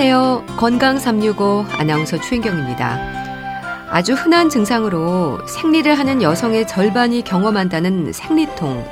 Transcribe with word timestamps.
안녕하세요. 0.00 0.56
건강 0.56 0.96
365 0.96 1.64
아나운서 1.72 2.20
추인경입니다. 2.20 3.88
아주 3.90 4.12
흔한 4.14 4.48
증상으로 4.48 5.44
생리를 5.48 5.92
하는 5.92 6.22
여성의 6.22 6.68
절반이 6.68 7.24
경험한다는 7.24 8.12
생리통. 8.12 8.86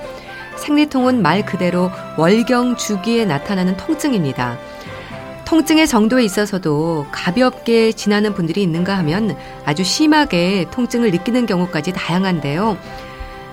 생리통은 0.57 1.23
말 1.23 1.47
그대로 1.47 1.93
월경 2.17 2.75
주기에 2.75 3.25
나타나는 3.25 3.77
통증입니다. 3.77 4.59
통증의 5.45 5.87
정도에 5.87 6.25
있어서도 6.25 7.07
가볍게 7.13 7.93
지나는 7.93 8.35
분들이 8.35 8.65
있는가 8.65 8.99
하면 8.99 9.37
아주 9.65 9.85
심하게 9.85 10.67
통증을 10.73 11.13
느끼는 11.13 11.47
경우까지 11.47 11.93
다양한데요. 11.93 12.77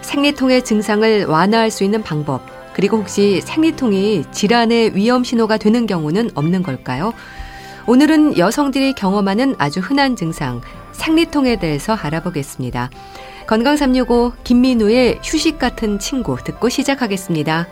생리통의 0.02 0.64
증상을 0.64 1.26
완화할 1.26 1.70
수 1.70 1.84
있는 1.84 2.02
방법, 2.02 2.42
그리고 2.74 2.98
혹시 2.98 3.42
생리통이 3.42 4.26
질환의 4.32 4.96
위험 4.96 5.24
신호가 5.24 5.58
되는 5.58 5.86
경우는 5.86 6.32
없는 6.34 6.64
걸까요? 6.64 7.14
오늘은 7.86 8.38
여성들이 8.38 8.94
경험하는 8.94 9.56
아주 9.58 9.82
흔한 9.82 10.16
증상, 10.16 10.62
생리통에 10.94 11.58
대해서 11.58 11.94
알아보겠습니다. 11.94 12.90
건강 13.46 13.76
365 13.76 14.32
김민우의 14.46 15.20
휴식 15.22 15.60
같은 15.60 16.00
친구 16.00 16.38
듣고 16.42 16.70
시작하겠습니다. 16.70 17.68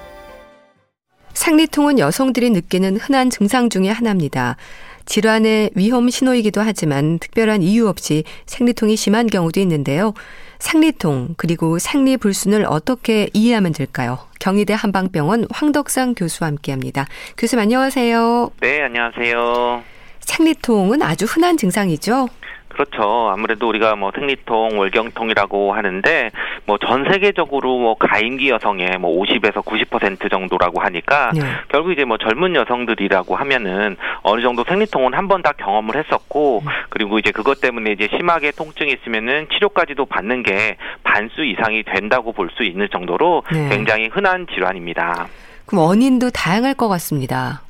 생리통은 1.32 1.98
여성들이 1.98 2.50
느끼는 2.50 2.98
흔한 2.98 3.30
증상 3.30 3.70
중의 3.70 3.94
하나입니다. 3.94 4.58
질환의 5.06 5.72
위험 5.76 6.10
신호이기도 6.10 6.60
하지만 6.60 7.18
특별한 7.18 7.64
이유 7.64 7.88
없이 7.88 8.26
생리통이 8.46 8.98
심한 8.98 9.28
경우도 9.28 9.62
있는데요. 9.62 10.14
생리통 10.60 11.36
그리고 11.38 11.80
생리 11.80 12.18
불순을 12.18 12.66
어떻게 12.68 13.30
이해하면 13.34 13.72
될까요? 13.72 14.20
경희대 14.40 14.74
한방병원 14.74 15.48
황덕상 15.50 16.16
교수와 16.16 16.50
함께합니다. 16.50 17.08
교수님 17.38 17.64
안녕하세요. 17.64 18.52
네, 18.60 18.82
안녕하세요. 18.82 19.91
생리통은 20.32 21.02
아주 21.02 21.26
흔한 21.26 21.58
증상이죠. 21.58 22.28
그렇죠. 22.70 23.30
아무래도 23.34 23.68
우리가 23.68 23.98
뭐 23.98 24.12
생리통, 24.16 24.80
월경통이라고 24.80 25.74
하는데 25.74 26.32
뭐 26.66 26.78
전 26.78 27.04
세계적으로 27.12 27.78
뭐 27.78 27.96
가임기 27.96 28.50
여성의 28.50 28.98
뭐 28.98 29.22
50에서 29.22 29.56
90% 29.62 30.32
정도라고 30.32 30.80
하니까 30.82 31.32
네. 31.34 31.42
결국 31.70 31.92
이제 31.92 32.06
뭐 32.06 32.18
젊은 32.18 32.56
여성들이라고 32.56 33.36
하면은 33.36 33.98
어느 34.24 34.42
정도 34.42 34.64
생리통은 34.64 35.14
한 35.14 35.28
번 35.28 35.42
다 35.44 35.52
경험을 35.52 35.98
했었고 35.98 36.62
음. 36.64 36.68
그리고 36.90 37.20
이제 37.20 37.32
그것 37.32 37.60
때문에 37.60 37.92
이제 37.92 38.08
심하게 38.16 38.52
통증이 38.52 38.94
있으면은 38.94 39.48
치료까지도 39.52 40.06
받는 40.06 40.44
게 40.44 40.78
반수 41.04 41.44
이상이 41.44 41.84
된다고 41.84 42.32
볼 42.32 42.50
수 42.56 42.64
있는 42.64 42.88
정도로 42.92 43.44
네. 43.52 43.68
굉장히 43.70 44.08
흔한 44.08 44.48
질환입니다. 44.54 45.28
그럼 45.66 45.84
원인도 45.86 46.30
다양할 46.32 46.74
것 46.76 46.88
같습니다. 46.88 47.62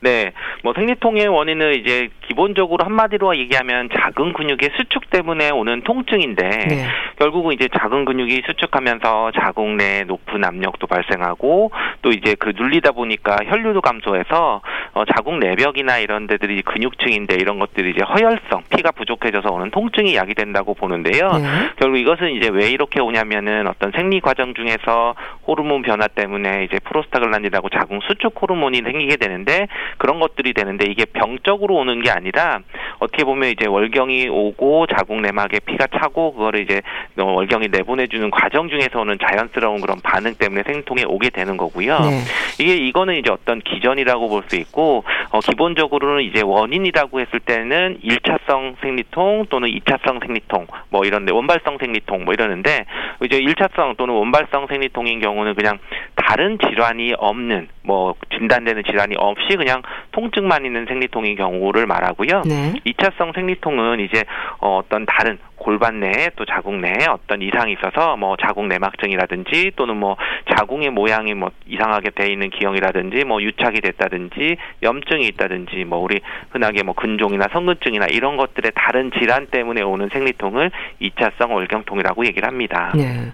네, 0.00 0.32
뭐 0.62 0.72
생리통의 0.74 1.28
원인은 1.28 1.74
이제 1.74 2.08
기본적으로 2.28 2.84
한마디로 2.84 3.36
얘기하면 3.38 3.88
작은 3.92 4.34
근육의 4.34 4.70
수축 4.76 5.08
때문에 5.10 5.50
오는 5.50 5.80
통증인데 5.82 6.42
네. 6.42 6.86
결국은 7.18 7.54
이제 7.54 7.68
작은 7.68 8.04
근육이 8.04 8.42
수축하면서 8.46 9.32
자궁 9.40 9.78
내 9.78 10.04
높은 10.04 10.44
압력도 10.44 10.86
발생하고 10.86 11.70
또 12.02 12.10
이제 12.10 12.36
그 12.38 12.52
눌리다 12.54 12.92
보니까 12.92 13.38
혈류도 13.46 13.80
감소해서 13.80 14.60
어, 14.92 15.04
자궁 15.06 15.40
내벽이나 15.40 15.98
이런 15.98 16.26
데들이 16.26 16.60
근육층인데 16.62 17.36
이런 17.36 17.58
것들이 17.58 17.90
이제 17.90 18.02
허혈성 18.04 18.64
피가 18.76 18.92
부족해져서 18.92 19.48
오는 19.50 19.70
통증이 19.70 20.14
야기된다고 20.14 20.74
보는데요. 20.74 21.30
네. 21.32 21.70
결국 21.76 21.96
이것은 21.96 22.32
이제 22.32 22.50
왜 22.52 22.68
이렇게 22.70 23.00
오냐면은 23.00 23.66
어떤 23.66 23.90
생리 23.92 24.20
과정 24.20 24.52
중에서 24.52 25.14
호르몬 25.46 25.80
변화 25.80 26.06
때문에 26.08 26.64
이제 26.64 26.78
프로스타글란딘이라고 26.84 27.70
자궁 27.70 28.00
수축 28.00 28.34
호르몬이 28.40 28.82
생기게 28.82 29.16
되는데 29.16 29.66
그런 29.96 30.20
것들이 30.20 30.52
되는데 30.52 30.86
이게 30.90 31.06
병적으로 31.06 31.76
오는 31.76 32.02
게 32.02 32.10
아니라 32.18 32.60
어떻게 32.98 33.24
보면 33.24 33.50
이제 33.50 33.66
월경이 33.66 34.28
오고 34.28 34.86
자궁 34.88 35.22
내막에 35.22 35.60
피가 35.60 35.86
차고 35.86 36.34
그거를 36.34 36.62
이제 36.62 36.82
월경이 37.16 37.68
내보내주는 37.70 38.30
과정 38.30 38.68
중에서 38.68 39.00
오는 39.00 39.16
자연스러운 39.18 39.80
그런 39.80 40.00
반응 40.02 40.34
때문에 40.34 40.64
생통에 40.66 41.04
오게 41.06 41.30
되는 41.30 41.56
거고요. 41.56 41.98
네. 42.00 42.20
이게 42.58 42.74
이거는 42.74 43.16
이제 43.16 43.30
어떤 43.30 43.60
기전이라고 43.60 44.28
볼 44.28 44.48
수 44.48 44.56
있고 44.56 45.04
어, 45.30 45.40
기본적으로는 45.40 46.24
이제 46.24 46.42
원인이라고 46.42 47.20
했을 47.20 47.40
때는 47.40 47.98
일차성 48.02 48.76
생리통 48.80 49.46
또는 49.50 49.68
이차성 49.68 50.20
생리통 50.20 50.66
뭐 50.90 51.04
이런데 51.04 51.32
원발성 51.32 51.78
생리통 51.78 52.24
뭐 52.24 52.34
이러는데 52.34 52.86
이제 53.24 53.36
일차성 53.38 53.96
또는 53.96 54.14
원발성 54.14 54.66
생리통인 54.68 55.20
경우는 55.20 55.54
그냥 55.54 55.78
다른 56.14 56.58
질환이 56.58 57.14
없는 57.16 57.68
뭐 57.82 58.14
진단되는 58.36 58.84
질환이 58.84 59.14
없이 59.16 59.56
그냥 59.56 59.82
통증만 60.12 60.64
있는 60.64 60.86
생리통인 60.86 61.36
경우를 61.36 61.86
말 61.86 62.04
하고요. 62.08 62.42
네. 62.46 62.74
2차성 62.86 63.34
생리통은 63.34 64.00
이제 64.00 64.24
어, 64.58 64.78
어떤 64.78 65.06
다른 65.06 65.38
골반 65.56 66.00
내에 66.00 66.30
또 66.36 66.44
자궁 66.44 66.80
내에 66.80 67.06
어떤 67.08 67.42
이상이 67.42 67.72
있어서 67.72 68.16
뭐 68.16 68.36
자궁 68.36 68.68
내막증이라든지 68.68 69.72
또는 69.76 69.96
뭐 69.96 70.16
자궁의 70.54 70.90
모양이 70.90 71.34
뭐 71.34 71.50
이상하게 71.66 72.10
돼 72.10 72.32
있는 72.32 72.50
기형이라든지 72.50 73.24
뭐 73.24 73.42
유착이 73.42 73.80
됐다든지 73.80 74.56
염증이 74.82 75.26
있다든지 75.26 75.84
뭐 75.84 75.98
우리 75.98 76.20
흔하게 76.50 76.82
뭐 76.84 76.94
근종이나 76.94 77.46
성근증이나 77.52 78.06
이런 78.06 78.36
것들의 78.36 78.72
다른 78.74 79.10
질환 79.18 79.46
때문에 79.46 79.82
오는 79.82 80.08
생리통을 80.12 80.70
2차성 81.02 81.50
월경통이라고 81.50 82.26
얘기를 82.26 82.48
합니다. 82.48 82.92
네. 82.94 83.32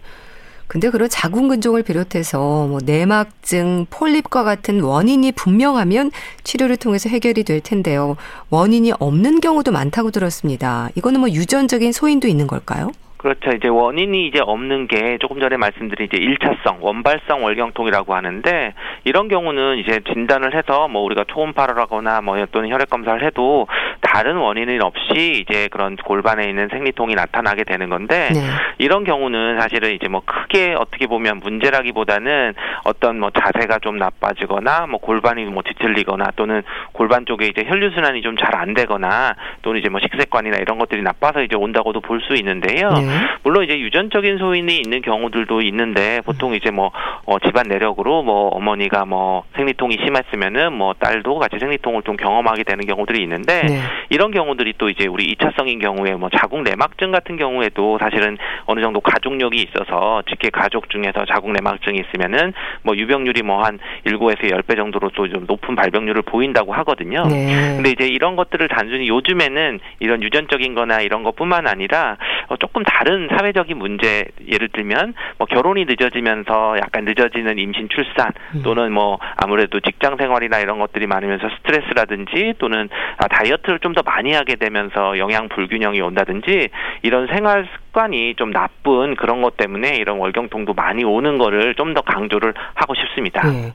근데 0.75 0.91
그런 0.91 1.09
자궁 1.09 1.47
근종을 1.47 1.85
비롯해서 1.85 2.67
뭐 2.67 2.81
내막증, 2.85 3.87
폴립과 3.91 4.43
같은 4.43 4.81
원인이 4.81 5.31
분명하면 5.31 6.11
치료를 6.43 6.79
통해서 6.79 7.09
해결이 7.09 7.45
될 7.45 7.61
텐데요. 7.61 8.17
원인이 8.51 8.91
없는 8.99 9.41
경우도 9.41 9.71
많다고 9.71 10.11
들었습니다. 10.11 10.89
이거는 10.97 11.21
뭐 11.21 11.31
유전적인 11.31 11.93
소인도 11.93 12.27
있는 12.27 12.49
걸까요? 12.49 12.91
그렇죠. 13.25 13.53
이제 13.57 13.69
원인이 13.69 14.27
이제 14.27 14.39
없는 14.39 14.87
게 14.87 15.17
조금 15.19 15.41
전에 15.41 15.57
말씀드린 15.57 16.09
이제 16.13 16.19
일차성 16.23 16.77
원발성 16.83 17.43
월경통이라고 17.43 18.15
하는데 18.15 18.75
이런 19.05 19.29
경우는 19.29 19.79
이제 19.79 20.01
진단을 20.13 20.55
해서 20.55 20.89
뭐 20.89 21.01
우리가 21.05 21.25
초음파를 21.29 21.79
하거나 21.79 22.21
뭐 22.21 22.37
또는 22.53 22.69
혈액 22.71 22.91
검사를 22.91 23.25
해도 23.25 23.67
다른 24.03 24.37
원인은 24.37 24.83
없이 24.83 25.41
이제 25.41 25.69
그런 25.71 25.97
골반에 25.97 26.45
있는 26.45 26.69
생리통이 26.69 27.15
나타나게 27.15 27.65
되는 27.65 27.89
건데 27.89 28.29
네. 28.35 28.41
이런 28.77 29.05
경우는 29.05 29.59
사실은 29.59 29.95
이제 29.95 30.07
뭐 30.07 30.21
크게 30.27 30.75
어떻게 30.79 31.07
보면 31.07 31.39
문제라기보다는 31.43 32.53
어떤 32.85 33.19
뭐 33.21 33.31
자세가 33.31 33.79
좀 33.79 33.97
나빠지거나 33.97 34.87
뭐 34.87 35.01
골반이 35.01 35.45
뭐 35.47 35.63
뒤틀리거나 35.63 36.33
또는 36.37 36.63
골반 36.93 37.25
쪽에 37.25 37.47
이제 37.47 37.65
혈류 37.67 37.91
순환이 37.95 38.21
좀 38.21 38.35
잘 38.37 38.55
안 38.55 38.75
되거나 38.75 39.35
또는 39.63 39.81
이제 39.81 39.89
뭐 39.89 40.01
식습관이나 40.01 40.59
이런 40.59 40.79
것들이 40.79 41.03
나빠서 41.03 41.43
이제 41.43 41.57
온다고도 41.57 42.01
볼 42.03 42.21
수 42.21 42.35
있는데요. 42.37 42.91
네. 42.91 43.14
물론 43.43 43.65
이제 43.65 43.79
유전적인 43.79 44.39
소인이 44.39 44.77
있는 44.77 45.03
경우들도 45.03 45.61
있는데 45.63 46.21
보통 46.25 46.55
이제 46.55 46.71
뭐 46.71 46.93
어, 47.27 47.39
집안 47.41 47.67
내력으로 47.69 48.23
뭐 48.23 48.49
어머니가 48.49 49.05
뭐 49.05 49.45
생리통이 49.57 49.99
심했으면은 50.05 50.73
뭐 50.73 50.95
딸도 50.95 51.39
같이 51.39 51.59
생리통을 51.59 52.03
좀 52.03 52.17
경험하게 52.17 52.65
되는 52.65 52.87
경우들이 52.87 53.23
있는데 53.23 53.63
네. 53.63 53.81
이런 54.11 54.31
경우들이 54.31 54.75
또 54.79 54.89
이제 54.89 55.07
우리 55.07 55.25
이차성인 55.27 55.79
경우에 55.79 56.15
뭐 56.15 56.31
자궁 56.31 56.65
내막증 56.65 57.11
같은 57.13 57.37
경우에도 57.37 57.99
사실은 57.99 58.39
어느 58.65 58.81
정도 58.81 59.01
가족력이 59.01 59.61
있어서 59.63 60.23
직계 60.29 60.51
가족 60.51 60.89
중에서 60.89 61.25
자궁 61.27 61.53
내막증이 61.53 62.01
있으면은 62.01 62.55
뭐 62.83 62.97
유병률이 62.97 63.43
뭐한 63.43 63.79
7에서 64.07 64.51
10배 64.51 64.77
정도로 64.77 65.11
또 65.11 65.25
좀 65.35 65.45
높은 65.47 65.75
발병률을 65.75 66.23
보인다고 66.23 66.73
하거든요. 66.75 67.25
네. 67.27 67.75
근데 67.77 67.91
이제 67.91 68.07
이런 68.07 68.37
것들을 68.37 68.69
단순히 68.69 69.09
요즘에는 69.09 69.81
이런 70.01 70.23
유전적인 70.23 70.75
거나 70.75 71.01
이런 71.01 71.23
것뿐만 71.23 71.67
아니라 71.67 72.17
어, 72.49 72.57
조금 72.57 72.83
다른 72.85 73.04
다른 73.05 73.29
사회적인 73.29 73.77
문제 73.77 74.25
예를 74.51 74.69
들면 74.71 75.13
뭐 75.37 75.47
결혼이 75.47 75.85
늦어지면서 75.85 76.77
약간 76.79 77.05
늦어지는 77.05 77.59
임신 77.59 77.91
출산 77.91 78.33
음. 78.55 78.63
또는 78.63 78.93
뭐 78.93 79.19
아무래도 79.37 79.79
직장 79.81 80.17
생활이나 80.17 80.59
이런 80.61 80.79
것들이 80.79 81.07
많으면서 81.07 81.51
스트레스라든지 81.59 82.55
또는 82.59 82.89
아, 83.19 83.29
다이어트를 83.29 83.79
좀 83.81 83.95
더 83.95 84.03
많이 84.05 84.33
하게 84.33 84.57
되면서 84.57 85.19
영양 85.19 85.49
불균형이 85.49 86.01
온다든지 86.01 86.69
이런 87.03 87.29
생활 87.29 87.69
습관이 87.77 88.35
좀 88.35 88.51
나쁜 88.53 89.15
그런 89.15 89.41
것 89.41 89.57
때문에 89.57 89.95
이런 89.95 90.19
월경통도 90.19 90.75
많이 90.75 91.05
오는 91.05 91.39
거를 91.39 91.77
좀 91.77 91.95
더 91.95 92.01
강조를 92.01 92.55
하고 92.75 92.95
싶습니다. 92.97 93.47
네. 93.49 93.73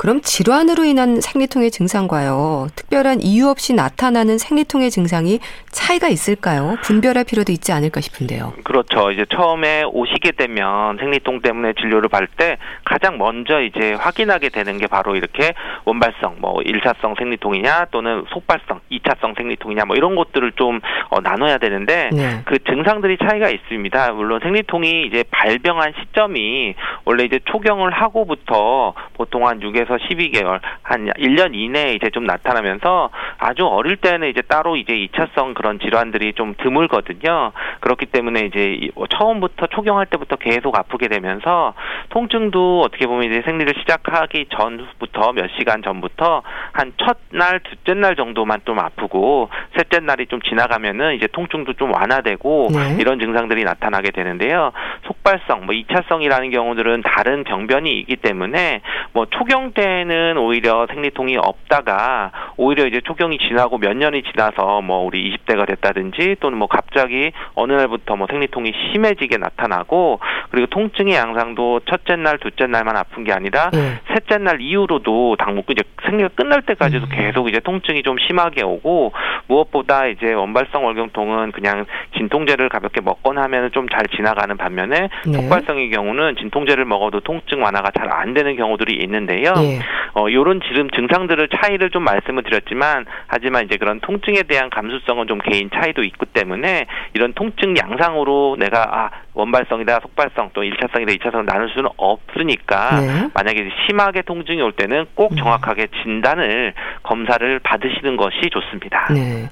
그럼 0.00 0.22
질환으로 0.22 0.84
인한 0.84 1.20
생리통의 1.20 1.70
증상과요. 1.70 2.68
특별한 2.74 3.20
이유 3.20 3.48
없이 3.48 3.74
나타나는 3.74 4.38
생리통의 4.38 4.90
증상이 4.90 5.40
차이가 5.70 6.08
있을까요? 6.08 6.78
분별할 6.82 7.24
필요도 7.24 7.52
있지 7.52 7.70
않을까 7.72 8.00
싶은데요. 8.00 8.54
그렇죠. 8.64 9.10
이제 9.10 9.26
처음에 9.28 9.82
오시게 9.84 10.32
되면 10.32 10.96
생리통 10.96 11.42
때문에 11.42 11.74
진료를 11.74 12.08
받을 12.08 12.28
때 12.28 12.56
가장 12.86 13.18
먼저 13.18 13.60
이제 13.60 13.92
확인하게 13.92 14.48
되는 14.48 14.78
게 14.78 14.86
바로 14.86 15.16
이렇게 15.16 15.52
원발성, 15.84 16.36
뭐 16.38 16.60
1차성 16.60 17.18
생리통이냐 17.18 17.88
또는 17.90 18.24
속발성, 18.30 18.80
2차성 18.90 19.36
생리통이냐 19.36 19.84
뭐 19.84 19.96
이런 19.96 20.16
것들을 20.16 20.52
좀 20.52 20.80
어, 21.10 21.20
나눠야 21.20 21.58
되는데 21.58 22.08
네. 22.14 22.40
그 22.46 22.58
증상들이 22.64 23.18
차이가 23.18 23.50
있습니다. 23.50 24.12
물론 24.12 24.40
생리통이 24.42 25.08
이제 25.08 25.24
발병한 25.30 25.92
시점이 26.00 26.74
원래 27.04 27.24
이제 27.24 27.38
초경을 27.44 27.90
하고부터 27.90 28.94
보통 29.12 29.46
한 29.46 29.60
6에서 29.60 29.89
12개월 29.96 30.60
한 30.82 31.06
1년 31.06 31.54
이내에 31.54 31.94
이제 31.94 32.10
좀 32.10 32.24
나타나면서 32.24 33.10
아주 33.38 33.66
어릴 33.66 33.96
때는 33.96 34.28
이제 34.28 34.42
따로 34.42 34.76
이제 34.76 34.92
2차성 34.92 35.54
그런 35.54 35.78
질환들이 35.78 36.34
좀 36.34 36.54
드물거든요. 36.58 37.52
그렇기 37.80 38.06
때문에 38.06 38.40
이제 38.40 38.90
처음부터 39.10 39.66
초경할 39.68 40.06
때부터 40.06 40.36
계속 40.36 40.76
아프게 40.76 41.08
되면서 41.08 41.74
통증도 42.10 42.82
어떻게 42.82 43.06
보면 43.06 43.24
이제 43.24 43.42
생리를 43.44 43.72
시작하기 43.80 44.46
전부터 44.50 45.32
몇 45.32 45.48
시간 45.58 45.82
전부터 45.82 46.42
한 46.72 46.92
첫날, 46.96 47.60
둘째 47.60 47.94
날 47.94 48.16
정도만 48.16 48.60
좀 48.64 48.78
아프고 48.78 49.48
셋째 49.76 50.00
날이 50.00 50.26
좀 50.26 50.40
지나가면은 50.42 51.14
이제 51.14 51.26
통증도 51.26 51.74
좀 51.74 51.92
완화되고 51.94 52.68
네. 52.72 52.96
이런 53.00 53.18
증상들이 53.18 53.64
나타나게 53.64 54.10
되는데요. 54.10 54.72
속발성, 55.06 55.66
뭐 55.66 55.74
2차성이라는 55.74 56.52
경우들은 56.52 57.02
다른 57.02 57.44
병변이 57.44 57.98
있기 58.00 58.16
때문에 58.16 58.80
뭐 59.12 59.26
초경 59.26 59.69
때는 59.72 60.38
오히려 60.38 60.86
생리통이 60.88 61.36
없다가 61.36 62.32
오히려 62.56 62.86
이제 62.86 63.00
초경이 63.04 63.38
지나고 63.38 63.78
몇 63.78 63.96
년이 63.96 64.22
지나서 64.24 64.80
뭐 64.80 65.04
우리 65.04 65.36
20대가 65.36 65.66
됐다든지 65.66 66.36
또는 66.40 66.58
뭐 66.58 66.66
갑자기 66.68 67.32
어느 67.54 67.72
날부터 67.72 68.16
뭐 68.16 68.26
생리통이 68.30 68.72
심해지게 68.92 69.36
나타나고 69.36 70.20
그리고 70.50 70.66
통증의 70.68 71.14
양상도 71.14 71.80
첫째 71.88 72.16
날, 72.16 72.38
둘째 72.38 72.66
날만 72.66 72.96
아픈 72.96 73.24
게 73.24 73.32
아니라 73.32 73.70
네. 73.70 73.98
셋째 74.14 74.38
날 74.38 74.60
이후로도 74.60 75.36
당목 75.36 75.70
이제 75.70 75.82
생리가 76.04 76.30
끝날 76.34 76.62
때까지도 76.62 77.06
음. 77.06 77.10
계속 77.12 77.48
이제 77.48 77.60
통증이 77.60 78.02
좀 78.02 78.16
심하게 78.26 78.62
오고 78.62 79.12
무엇보다 79.46 80.06
이제 80.06 80.32
원발성 80.32 80.84
월경통은 80.84 81.52
그냥 81.52 81.86
진통제를 82.16 82.68
가볍게 82.68 83.00
먹거나 83.00 83.42
하면 83.42 83.70
좀 83.72 83.90
잘 83.90 84.06
지나가는 84.14 84.56
반면에 84.56 85.08
네. 85.26 85.32
속발성의 85.32 85.90
경우는 85.90 86.36
진통제를 86.36 86.84
먹어도 86.84 87.20
통증 87.20 87.62
완화가 87.62 87.90
잘 87.98 88.10
안 88.10 88.34
되는 88.34 88.56
경우들이 88.56 88.96
있는데요. 89.04 89.54
네. 89.62 89.80
어, 90.14 90.26
요런 90.30 90.60
지금 90.66 90.90
증상들을 90.90 91.48
차이를 91.48 91.90
좀 91.90 92.04
말씀을 92.04 92.42
드렸지만 92.42 93.06
하지만 93.26 93.64
이제 93.64 93.76
그런 93.76 94.00
통증에 94.00 94.42
대한 94.42 94.70
감수성은 94.70 95.26
좀 95.28 95.38
개인 95.38 95.70
차이도 95.70 96.02
있기 96.02 96.26
때문에 96.26 96.86
이런 97.14 97.32
통증 97.34 97.76
양상으로 97.76 98.56
내가 98.58 98.82
아 98.90 99.10
원발성이다 99.34 100.00
속발성 100.00 100.50
또 100.52 100.62
1차성이다 100.62 101.18
2차성 101.18 101.44
나눌 101.44 101.70
수는 101.70 101.90
없으니까 101.96 103.00
네. 103.00 103.28
만약에 103.34 103.70
심하게 103.86 104.22
통증이 104.22 104.60
올 104.62 104.72
때는 104.72 105.06
꼭 105.14 105.32
음. 105.32 105.36
정확하게 105.36 105.88
진단을 106.02 106.74
검사를 107.02 107.58
받으시는 107.60 108.16
것이 108.16 108.50
좋습니다. 108.50 109.12
네. 109.12 109.48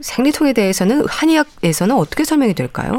생리통에 0.00 0.52
대해서는 0.52 1.04
한의학에서는 1.08 1.94
어떻게 1.94 2.24
설명이 2.24 2.54
될까요? 2.54 2.92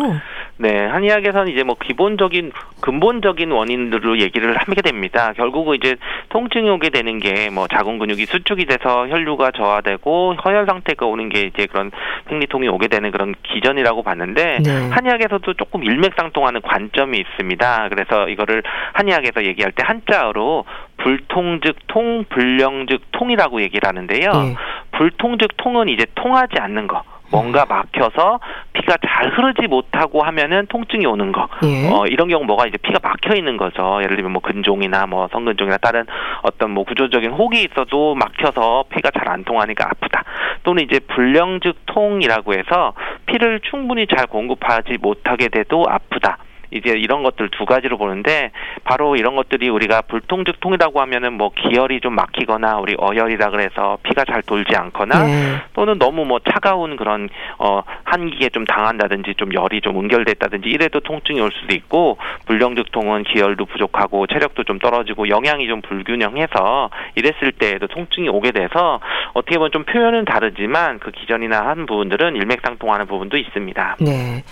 네, 0.58 0.86
한의학에서는 0.86 1.52
이제 1.52 1.64
뭐 1.64 1.76
기본적인 1.76 2.52
근본적인 2.82 3.52
원인들로 3.52 4.20
얘기를 4.20 4.56
하게 4.58 4.82
됩니다. 4.82 5.34
결국은 5.36 5.76
이제 5.76 5.96
통증이 6.30 6.70
오게 6.70 6.90
되는 6.90 7.20
게 7.20 7.44
뭐 7.54 7.68
자궁 7.68 8.00
근육이 8.00 8.26
수축이 8.26 8.66
돼서 8.66 9.08
혈류가 9.08 9.52
저하되고 9.52 10.36
허혈 10.44 10.66
상태가 10.66 11.06
오는 11.06 11.30
게 11.30 11.42
이제 11.42 11.68
그런 11.68 11.92
생리통이 12.28 12.68
오게 12.68 12.88
되는 12.88 13.12
그런 13.12 13.36
기전이라고 13.44 14.04
봤는데 14.04 14.58
네. 14.64 14.90
한의학에서도 14.90 15.54
조금 15.54 15.84
일맥상통하는 15.84 16.62
관점이 16.62 17.18
있습니다. 17.18 17.90
그래서 17.90 18.28
이거를 18.30 18.64
한의학에서 18.94 19.46
얘기할 19.46 19.72
때 19.72 19.84
한자어로 19.86 20.66
불통즉 20.98 21.88
통, 21.88 22.26
불령즉 22.30 23.02
통이라고 23.12 23.62
얘기를 23.62 23.88
하는데요. 23.88 24.32
네. 24.32 24.56
불통즉 24.92 25.58
통은 25.58 25.90
이제 25.90 26.06
통하지 26.16 26.60
않는 26.60 26.88
거. 26.88 27.04
뭔가 27.34 27.66
막혀서 27.66 28.40
피가 28.74 28.98
잘 29.06 29.30
흐르지 29.30 29.68
못하고 29.68 30.22
하면은 30.22 30.68
통증이 30.68 31.06
오는 31.08 31.32
거. 31.32 31.50
예. 31.64 31.90
어, 31.90 32.06
이런 32.06 32.28
경우 32.30 32.46
뭐가 32.46 32.68
이제 32.68 32.78
피가 32.78 33.00
막혀 33.02 33.36
있는 33.36 33.58
거죠. 33.58 34.00
예를 34.04 34.16
들면 34.16 34.32
뭐 34.32 34.42
근종이나 34.42 35.08
뭐 35.08 35.28
성근종이나 35.32 35.78
다른 35.78 36.06
어떤 36.44 36.72
뭐 36.72 36.84
구조적인 36.84 37.32
혹이 37.32 37.64
있어도 37.64 38.14
막혀서 38.16 38.86
피가 38.90 39.10
잘 39.12 39.24
안 39.34 39.44
통하니까 39.46 39.86
아프다. 39.86 40.24
또는 40.64 40.84
이제 40.84 41.00
불령즉 41.00 41.88
통이라고 41.88 42.54
해서 42.54 42.94
피를 43.26 43.62
충분히 43.62 44.06
잘 44.06 44.28
공급하지 44.28 44.98
못하게 45.02 45.48
돼도 45.48 45.86
아프다. 45.90 46.38
이제 46.74 46.92
이런 46.92 47.24
것들 47.24 47.50
두 47.50 47.66
가지로 47.66 47.98
보는데 47.98 48.52
바로 48.84 49.16
이런 49.16 49.36
것들이 49.36 49.70
우리가 49.70 50.02
불통즉 50.02 50.60
통이라고 50.60 51.00
하면은 51.02 51.34
뭐 51.34 51.52
기혈이 51.56 52.02
좀 52.02 52.16
막히거나 52.16 52.78
우리 52.80 52.96
어혈이라 52.98 53.50
그래서 53.52 53.98
피가 54.04 54.26
잘 54.26 54.42
돌지 54.42 54.76
않거나 54.76 55.24
네. 55.24 55.56
또는 55.74 56.00
너무 56.00 56.26
뭐 56.26 56.40
차가운 56.40 56.96
그런 56.98 57.30
어 57.60 57.84
한기에 58.04 58.50
좀 58.50 58.66
당한다든지 58.66 59.36
좀 59.36 59.54
열이 59.54 59.82
좀 59.82 60.00
응결됐다든지 60.00 60.70
이래도 60.70 61.00
통증이 61.00 61.40
올 61.40 61.52
수도 61.52 61.76
있고 61.76 62.18
불령즉 62.46 62.92
통은 62.92 63.24
기혈도 63.24 63.66
부족하고 63.66 64.28
체력도 64.28 64.64
좀 64.64 64.80
떨어지고 64.80 65.30
영양이 65.30 65.68
좀 65.68 65.82
불균형해서 65.82 66.90
이랬을 67.16 67.52
때에도 67.54 67.88
통증이 67.88 68.30
오게 68.30 68.52
돼서 68.52 69.00
어떻게 69.34 69.58
보면 69.58 69.72
좀 69.72 69.84
표현은 69.84 70.26
다르지만 70.26 71.00
그 71.00 71.12
기전이나 71.12 71.68
한 71.68 71.86
부분들은 71.86 72.36
일맥상통하는 72.36 73.06
부분도 73.08 73.38
있습니다. 73.38 73.98
네. 74.00 74.44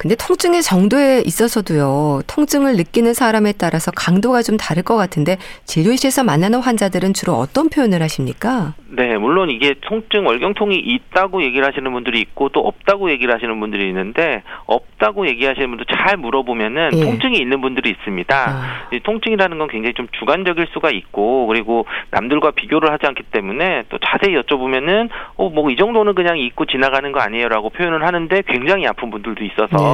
근데 0.00 0.16
통증의 0.16 0.62
정도에 0.62 1.20
있어서도요, 1.26 2.22
통증을 2.26 2.74
느끼는 2.76 3.12
사람에 3.12 3.52
따라서 3.58 3.90
강도가 3.90 4.40
좀 4.40 4.56
다를 4.56 4.82
것 4.82 4.96
같은데 4.96 5.36
진료실에서 5.66 6.24
만나는 6.24 6.60
환자들은 6.60 7.12
주로 7.12 7.34
어떤 7.34 7.68
표현을 7.68 8.00
하십니까? 8.00 8.72
네, 8.92 9.18
물론 9.18 9.50
이게 9.50 9.74
통증 9.82 10.26
월경통이 10.26 10.74
있다고 10.74 11.42
얘기를 11.42 11.66
하시는 11.68 11.92
분들이 11.92 12.18
있고 12.22 12.48
또 12.48 12.60
없다고 12.60 13.10
얘기를 13.10 13.32
하시는 13.34 13.60
분들이 13.60 13.86
있는데 13.88 14.42
없다고 14.66 15.28
얘기하시는 15.28 15.68
분들 15.68 15.84
잘 15.94 16.16
물어보면은 16.16 16.90
예. 16.94 17.04
통증이 17.04 17.36
있는 17.38 17.60
분들이 17.60 17.90
있습니다. 17.90 18.36
아. 18.36 18.88
통증이라는 19.04 19.58
건 19.58 19.68
굉장히 19.68 19.92
좀 19.94 20.08
주관적일 20.18 20.66
수가 20.72 20.90
있고 20.90 21.46
그리고 21.46 21.84
남들과 22.10 22.52
비교를 22.52 22.90
하지 22.90 23.06
않기 23.06 23.24
때문에 23.24 23.84
또 23.90 23.98
자세히 23.98 24.34
여쭤보면은 24.34 25.10
어 25.36 25.50
뭐 25.50 25.70
이 25.70 25.76
정도는 25.76 26.14
그냥 26.14 26.38
있고 26.38 26.64
지나가는 26.64 27.12
거 27.12 27.20
아니에요라고 27.20 27.70
표현을 27.70 28.04
하는데 28.04 28.42
굉장히 28.48 28.86
아픈 28.86 29.10
분들도 29.10 29.44
있어서 29.44 29.76
네. 29.76 29.89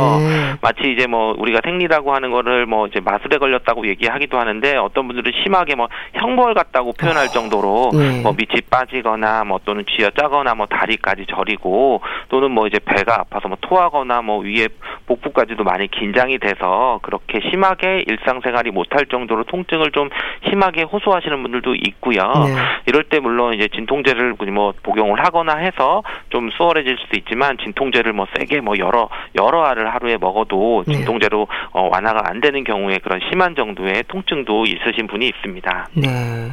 마치 0.61 0.93
이제 0.93 1.07
뭐 1.07 1.35
우리가 1.39 1.61
생리라고 1.65 2.15
하는 2.15 2.31
거를 2.31 2.67
뭐 2.67 2.87
이제 2.87 3.01
마술에 3.01 3.39
걸렸다고 3.39 3.87
얘기하기도 3.89 4.39
하는데 4.39 4.77
어떤 4.77 5.07
분들은 5.07 5.33
심하게 5.43 5.75
뭐 5.75 5.89
형벌 6.15 6.55
같다고 6.55 6.93
표현할 6.93 7.27
어. 7.27 7.29
정도로 7.29 7.91
네. 7.93 8.23
뭐 8.23 8.33
밑이 8.33 8.63
빠지거나 8.71 9.45
뭐 9.45 9.61
또는 9.65 9.85
쥐어 9.87 10.11
짜거나 10.11 10.55
뭐 10.55 10.67
다리까지 10.67 11.27
저리고 11.29 12.01
또는 12.29 12.51
뭐 12.51 12.67
이제 12.67 12.79
배가 12.85 13.21
아파서 13.21 13.49
뭐 13.49 13.57
토하거나 13.61 14.23
뭐 14.23 14.39
위에 14.39 14.69
복부까지도 15.07 15.65
많이 15.65 15.89
긴장이 15.89 16.39
돼서 16.39 17.01
그렇게 17.03 17.41
심하게 17.51 18.05
일상생활이 18.07 18.71
못할 18.71 19.07
정도로 19.07 19.45
통증을 19.45 19.93
좀 19.93 20.11
심하게 20.49 20.83
호소하시는 20.83 21.43
분들도 21.43 21.75
있고요. 21.87 22.21
네. 22.47 22.55
이럴 22.87 23.05
때 23.05 23.21
물론 23.21 23.55
이제 23.55 23.69
진통제를 23.69 24.35
뭐 24.53 24.73
복용을 24.83 25.25
하거나 25.25 25.57
해서 25.57 26.03
좀 26.31 26.51
수월해질 26.51 26.97
수도 26.99 27.17
있지만 27.19 27.57
진통제를 27.59 28.13
뭐 28.13 28.27
세게 28.37 28.61
뭐 28.61 28.79
여러 28.79 29.09
여러 29.35 29.65
알을 29.65 29.86
를 29.87 29.95
하루에 29.95 30.17
먹어도 30.19 30.85
네. 30.87 30.95
진통제로 30.95 31.47
어, 31.73 31.89
완화가 31.91 32.29
안 32.29 32.41
되는 32.41 32.65
경우에 32.65 32.99
그런 32.99 33.21
심한 33.31 33.55
정도의 33.55 34.05
통증도 34.09 34.65
있으신 34.67 35.07
분이 35.07 35.29
있습니다. 35.29 35.89
네. 35.95 36.53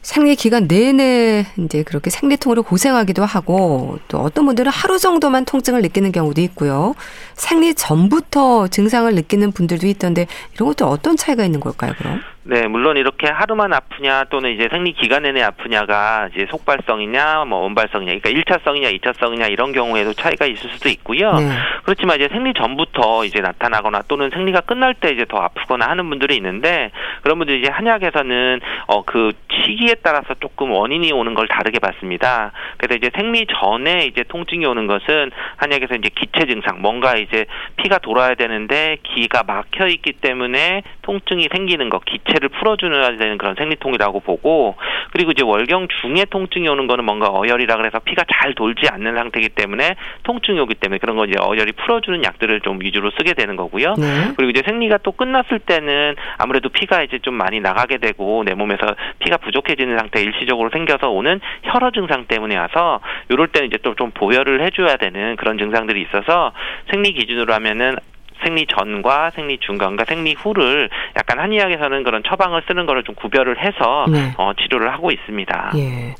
생리 0.00 0.36
기간 0.36 0.68
내내 0.68 1.46
이제 1.58 1.82
그렇게 1.82 2.10
생리통으로 2.10 2.62
고생하기도 2.62 3.24
하고 3.24 3.98
또 4.08 4.18
어떤 4.18 4.44
분들은 4.44 4.70
하루 4.70 4.98
정도만 4.98 5.46
통증을 5.46 5.80
느끼는 5.80 6.12
경우도 6.12 6.42
있고요. 6.42 6.94
생리 7.34 7.74
전부터 7.74 8.68
증상을 8.68 9.12
느끼는 9.14 9.52
분들도 9.52 9.86
있던데 9.86 10.26
이런 10.54 10.68
것도 10.68 10.86
어떤 10.86 11.16
차이가 11.16 11.42
있는 11.44 11.58
걸까요, 11.58 11.94
그럼? 11.96 12.20
네, 12.46 12.66
물론 12.66 12.98
이렇게 12.98 13.26
하루만 13.26 13.72
아프냐 13.72 14.24
또는 14.24 14.52
이제 14.54 14.68
생리 14.70 14.92
기간 14.92 15.22
내내 15.22 15.42
아프냐가 15.42 16.28
이제 16.34 16.46
속발성이냐 16.50 17.46
뭐 17.46 17.60
원발성이냐 17.60 18.18
그러니까 18.18 18.30
1차성이냐 18.30 19.00
2차성이냐 19.00 19.50
이런 19.50 19.72
경우에도 19.72 20.12
차이가 20.12 20.44
있을 20.44 20.68
수도 20.70 20.90
있고요. 20.90 21.32
네. 21.32 21.48
그렇지만 21.84 22.16
이제 22.16 22.28
생리 22.28 22.52
전부터 22.52 23.24
이제 23.24 23.40
나타나거나 23.40 24.02
또는 24.08 24.28
생리가 24.30 24.60
끝날 24.60 24.94
때 24.94 25.10
이제 25.10 25.24
더 25.24 25.38
아프거나 25.38 25.88
하는 25.88 26.08
분들이 26.10 26.36
있는데 26.36 26.90
그런 27.22 27.38
분들이 27.38 27.60
이제 27.60 27.70
한약에서는 27.70 28.60
어 28.88 29.04
그 29.14 29.32
시기에 29.64 29.96
따라서 30.02 30.34
조금 30.40 30.72
원인이 30.72 31.12
오는 31.12 31.34
걸 31.34 31.46
다르게 31.46 31.78
봤습니다. 31.78 32.52
그래서 32.78 32.96
이제 32.96 33.10
생리 33.14 33.46
전에 33.46 34.06
이제 34.06 34.24
통증이 34.26 34.66
오는 34.66 34.86
것은 34.86 35.30
한약에서 35.56 35.94
이제 35.94 36.10
기체 36.14 36.46
증상 36.46 36.82
뭔가 36.82 37.16
이제 37.16 37.46
피가 37.76 37.98
돌아야 37.98 38.34
되는데 38.34 38.96
기가 39.02 39.44
막혀 39.44 39.86
있기 39.86 40.14
때문에 40.14 40.82
통증이 41.04 41.48
생기는 41.52 41.88
것, 41.88 42.04
기체를 42.04 42.50
풀어주는 42.50 43.18
되는 43.18 43.38
그런 43.38 43.54
생리통이라고 43.54 44.20
보고 44.20 44.76
그리고 45.12 45.30
이제 45.30 45.42
월경 45.42 45.88
중에 46.02 46.26
통증이 46.28 46.68
오는 46.68 46.86
거는 46.86 47.04
뭔가 47.04 47.28
어혈이라 47.28 47.76
그래서 47.76 47.98
피가 48.00 48.24
잘 48.30 48.54
돌지 48.54 48.88
않는 48.88 49.14
상태이기 49.14 49.50
때문에 49.50 49.96
통증이 50.24 50.58
오기 50.60 50.74
때문에 50.74 50.98
그런 50.98 51.16
거 51.16 51.24
이제 51.24 51.36
어혈이 51.38 51.72
풀어주는 51.72 52.22
약들을 52.24 52.60
좀 52.60 52.80
위주로 52.80 53.10
쓰게 53.12 53.34
되는 53.34 53.56
거고요. 53.56 53.94
네. 53.96 54.32
그리고 54.36 54.50
이제 54.50 54.62
생리가 54.66 54.98
또 54.98 55.12
끝났을 55.12 55.60
때는 55.60 56.16
아무래도 56.38 56.68
피가 56.68 57.02
이제 57.02 57.18
좀 57.20 57.34
많이 57.34 57.60
나가게 57.60 57.98
되고 57.98 58.42
내 58.44 58.54
몸에서 58.54 58.86
피가 59.20 59.38
부족해지는 59.38 59.98
상태 59.98 60.22
일시적으로 60.22 60.70
생겨서 60.70 61.10
오는 61.10 61.40
혈어 61.62 61.90
증상 61.90 62.26
때문에 62.26 62.56
와서 62.56 63.00
이럴 63.28 63.48
때는 63.48 63.68
이제 63.68 63.78
또 63.78 63.94
좀 63.94 64.10
보혈을 64.10 64.62
해줘야 64.62 64.96
되는 64.96 65.36
그런 65.36 65.58
증상들이 65.58 66.02
있어서 66.02 66.52
생리 66.90 67.12
기준으로 67.12 67.52
하면은 67.54 67.96
생리 68.42 68.66
전과 68.66 69.30
생리 69.34 69.58
중간과 69.58 70.04
생리 70.06 70.34
후를 70.34 70.90
약간 71.16 71.38
한의학에서는 71.38 72.02
그런 72.02 72.22
처방을 72.26 72.62
쓰는 72.66 72.86
거를 72.86 73.04
좀 73.04 73.14
구별을 73.14 73.58
해서 73.64 74.06
네. 74.10 74.34
어, 74.36 74.52
치료를 74.54 74.92
하고 74.92 75.10
있습니다. 75.10 75.72
예. 75.76 76.14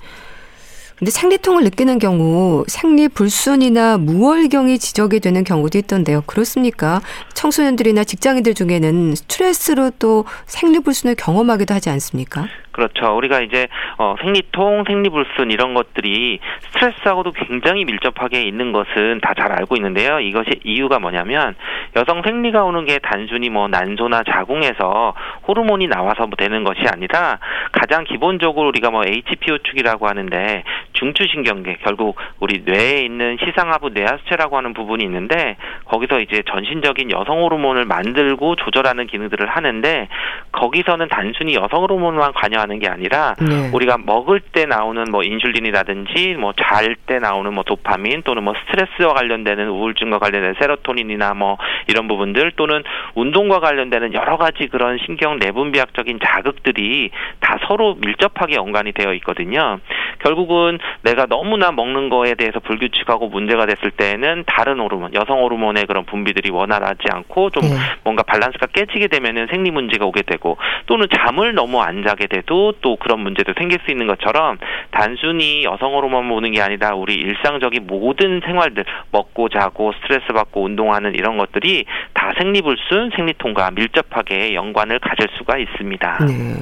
근데 0.97 1.11
생리통을 1.11 1.65
느끼는 1.65 1.99
경우 1.99 2.65
생리 2.69 3.09
불순이나 3.09 3.99
무월경이 3.99 4.79
지적이 4.79 5.21
되는 5.21 5.43
경우도 5.43 5.77
있던데요. 5.79 6.23
그렇습니까? 6.23 7.01
청소년들이나 7.35 8.05
직장인들 8.05 8.55
중에는 8.55 9.15
스트레스로 9.17 9.91
또 9.99 10.25
생리 10.47 10.79
불순을 10.79 11.17
경험하기도 11.17 11.75
하지 11.75 11.91
않습니까? 11.91 12.47
그렇죠. 12.75 13.17
우리가 13.17 13.41
이제 13.41 13.69
어, 13.99 14.17
생리통, 14.21 14.85
생리불순 14.87 15.51
이런 15.53 15.75
것들이 15.75 16.41
스트레스하고도 16.61 17.31
굉장히 17.33 17.85
밀접하게 17.85 18.43
있는 18.43 18.73
것은 18.73 19.21
다 19.21 19.35
잘 19.35 19.53
알고 19.53 19.77
있는데요. 19.77 20.21
이것이 20.21 20.61
이유가 20.65 20.99
뭐냐면 20.99 21.55
여성 21.97 22.23
생리가 22.23 22.65
오는 22.65 22.85
게 22.85 22.99
단순히 22.99 23.51
뭐 23.51 23.69
난소나 23.69 24.23
자궁에서 24.23 25.15
호르몬이 25.47 25.87
나와서 25.89 26.27
뭐 26.27 26.37
되는 26.37 26.65
것이 26.65 26.81
아니라 26.91 27.39
가장 27.73 28.05
기본적으로 28.05 28.69
우리가 28.69 28.91
뭐 28.91 29.03
HPO 29.05 29.59
축이라고 29.59 30.09
하는데 30.09 30.65
중추신경계 30.95 31.79
결국 31.85 32.17
우리 32.41 32.63
뇌에 32.65 33.03
있는 33.03 33.37
시상하부 33.45 33.91
뇌하수체라고 33.91 34.57
하는 34.57 34.73
부분이 34.73 35.05
있는데 35.05 35.57
거기서 35.85 36.21
이제 36.21 36.43
전신적인 36.49 37.11
여성 37.11 37.43
호르몬을 37.43 37.85
만들고 37.85 38.57
조절하는 38.57 39.07
기능들을 39.07 39.47
하는데 39.47 40.09
거기서는 40.53 41.09
단순히 41.09 41.55
여성 41.55 41.83
호르몬만 41.83 42.33
관여 42.33 42.61
하는 42.65 42.79
게 42.81 42.89
아니라 42.89 43.37
네. 43.41 43.71
우리가 43.73 43.99
먹을 43.99 44.41
때 44.41 44.65
나오는 44.67 45.05
뭐 45.11 45.23
인슐린이라든지 45.23 46.35
뭐 46.41 46.53
잘 46.57 46.97
때 47.07 47.19
나오는 47.19 47.53
뭐 47.53 47.65
도파민 47.65 48.23
또는 48.23 48.43
뭐 48.45 48.55
스트레스와 48.55 49.13
관련되는 49.15 49.69
우울증과 49.69 50.19
관련된 50.19 50.55
세로토닌이나 50.59 51.35
뭐 51.35 51.59
이런 51.89 52.09
부분들 52.09 52.53
또는 52.57 52.83
운동과 53.15 53.61
관련되는 53.61 54.15
여러 54.15 54.37
가지 54.39 54.69
그런 54.69 54.99
신경 55.05 55.39
내분비학적인 55.39 56.19
자극들이 56.25 57.11
다 57.41 57.59
서로 57.67 57.97
밀접하게 57.97 58.55
연관이 58.55 58.93
되어 58.93 59.13
있거든요. 59.15 59.81
결국은 60.25 60.79
내가 61.03 61.27
너무나 61.27 61.71
먹는 61.71 62.09
거에 62.09 62.35
대해서 62.35 62.59
불규칙하고 62.59 63.29
문제가 63.29 63.67
됐을 63.67 63.91
때는 63.91 64.45
다른 64.47 64.81
호르몬, 64.81 65.13
여성 65.13 65.43
호르몬의 65.43 65.85
그런 65.87 66.07
분비들이 66.07 66.51
원활하지 66.51 67.03
않고 67.11 67.51
좀 67.51 67.63
네. 67.63 67.77
뭔가 68.03 68.23
밸런스가 68.23 68.67
깨지게 68.67 69.09
되면은 69.09 69.49
생리 69.51 69.71
문제가 69.71 70.07
오게 70.07 70.23
되고 70.23 70.57
또는 70.87 71.07
잠을 71.15 71.55
너무 71.55 71.81
안 71.83 72.03
자게 72.03 72.27
돼도 72.27 72.75
또 72.81 72.97
그런 72.97 73.21
문제도 73.21 73.53
생길 73.59 73.79
수 73.85 73.91
있는 73.91 74.07
것처럼 74.07 74.59
단순히 74.91 75.65
여성 75.65 75.93
호르몬 75.93 76.29
보는 76.29 76.53
게 76.53 76.63
아니라 76.63 76.95
우리 76.95 77.15
일상적인 77.15 77.87
모든 77.87 78.41
생활들 78.45 78.85
먹고 79.13 79.51
자고 79.51 79.93
스트레스 79.93 80.33
받고 80.33 80.65
운동하는 80.65 81.15
이런 81.15 81.37
것들이 81.37 81.85
다 82.15 82.33
생리 82.39 82.63
불순, 82.63 83.11
생리통과 83.15 83.71
밀접하게 83.73 84.55
연관을 84.55 84.99
가질 85.01 85.29
수가 85.37 85.59
있습니다. 85.59 86.19
네. 86.27 86.55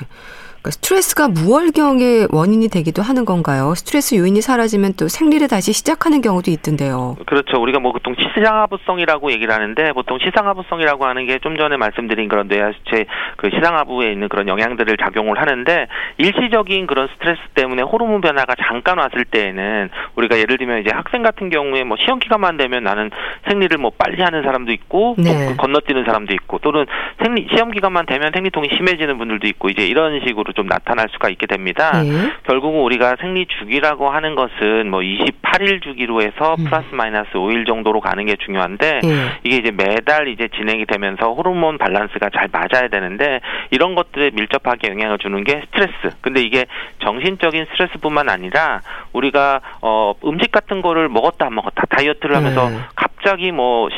그러니까 0.63 0.71
스트레스가 0.71 1.29
무월경의 1.29 2.29
원인이 2.31 2.69
되기도 2.69 3.03
하는 3.03 3.25
건가요? 3.25 3.75
스트레스 3.75 4.15
요인이 4.15 4.41
사라지면 4.41 4.95
또 4.97 5.09
생리를 5.09 5.47
다시 5.49 5.73
시작하는 5.73 6.21
경우도 6.21 6.53
있던데요. 6.53 7.17
그렇죠. 7.27 7.61
우리가 7.61 7.81
뭐 7.81 7.91
보통 7.91 8.15
시상하부성이라고 8.17 9.33
얘기를 9.33 9.53
하는데 9.53 9.93
보통 9.93 10.19
시상하부성이라고 10.21 11.05
하는 11.05 11.27
게 11.27 11.43
좀 11.43 11.57
전에 11.57 11.77
말씀드린 11.77 12.29
그런 12.29 12.47
뇌하수체 12.47 13.07
그 13.37 13.51
시상하부에 13.51 14.13
있는 14.13 14.29
그런 14.29 14.47
영향들을 14.47 14.97
작용을 14.99 15.41
하는데 15.41 15.89
일시적인 16.19 16.87
그런 16.87 17.09
스트레스 17.15 17.41
때문에 17.55 17.83
호르몬 17.83 18.21
변화가 18.21 18.55
잠깐 18.69 18.99
왔을 18.99 19.25
때에는 19.25 19.91
우리가 20.15 20.39
예를 20.39 20.59
들면 20.59 20.83
이제 20.83 20.91
학생 20.93 21.23
같은 21.25 21.51
경우에 21.51 21.83
뭐 21.83 21.97
시험 21.99 22.21
기간만 22.21 22.59
되면 22.59 22.85
나는 22.85 23.11
생리를 23.49 23.77
뭐 23.79 23.91
빨리 23.99 24.23
하는 24.23 24.45
사람도 24.45 24.71
있고 24.73 25.17
네. 25.19 25.47
뭐 25.47 25.57
건너뛰는 25.57 26.05
사람도 26.05 26.33
있고 26.35 26.59
또는 26.59 26.87
생리 27.21 27.49
시험 27.53 27.73
기간만 27.73 28.07
되면 28.07 28.31
생리통이 28.33 28.69
심해지는 28.77 29.19
분들도 29.19 29.49
있고 29.49 29.69
이제 29.69 29.85
이런 29.87 30.21
식으로 30.25 30.52
또좀 30.53 30.67
나타날 30.67 31.09
수가 31.13 31.29
있게 31.31 31.47
됩니다. 31.47 32.03
네. 32.03 32.33
결국은 32.45 32.81
우리가 32.81 33.17
생리 33.21 33.47
주기라고 33.47 34.11
하는 34.11 34.35
것은 34.35 34.91
뭐 34.91 35.01
28일 35.01 35.83
주기로 35.83 36.23
해서 36.23 36.55
음. 36.59 36.65
플러스 36.65 36.87
마이너스 36.93 37.31
5일 37.33 37.67
정도로 37.67 38.01
가는 38.01 38.25
게 38.25 38.37
중요한데 38.37 39.01
네. 39.03 39.09
이게 39.45 39.57
이제 39.57 39.71
매달 39.71 40.29
이제 40.29 40.49
진행이 40.49 40.87
되면서 40.87 41.33
호르몬 41.33 41.79
밸런스가 41.79 42.31
잘 42.31 42.49
맞아야 42.53 42.89
되는데 42.89 43.41
이런 43.71 43.95
것들에 43.95 44.31
밀접하게 44.33 44.91
영향을 44.91 45.19
주는 45.19 45.43
게 45.45 45.63
스트레스. 45.67 46.17
근데 46.21 46.43
이게 46.43 46.67
정신적인 47.01 47.67
스트레스뿐만 47.73 48.29
아니라 48.29 48.81
우리가 49.13 49.61
어 49.81 50.15
음식 50.25 50.53
같은 50.53 50.83
거를 50.83 51.09
먹었다 51.09 51.47
안 51.47 51.55
먹었다 51.55 51.85
다이어트를 51.91 52.37
하면서 52.37 52.69
네. 52.69 52.77
갑자기 52.95 53.53
뭐 53.53 53.89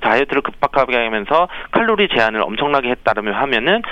다이어트를 0.00 0.42
급박하게 0.42 0.96
하면서 0.96 1.48
칼로리 1.70 2.08
제한을 2.08 2.42
엄청나게 2.42 2.90
했다면 2.90 3.34
하면은 3.34 3.82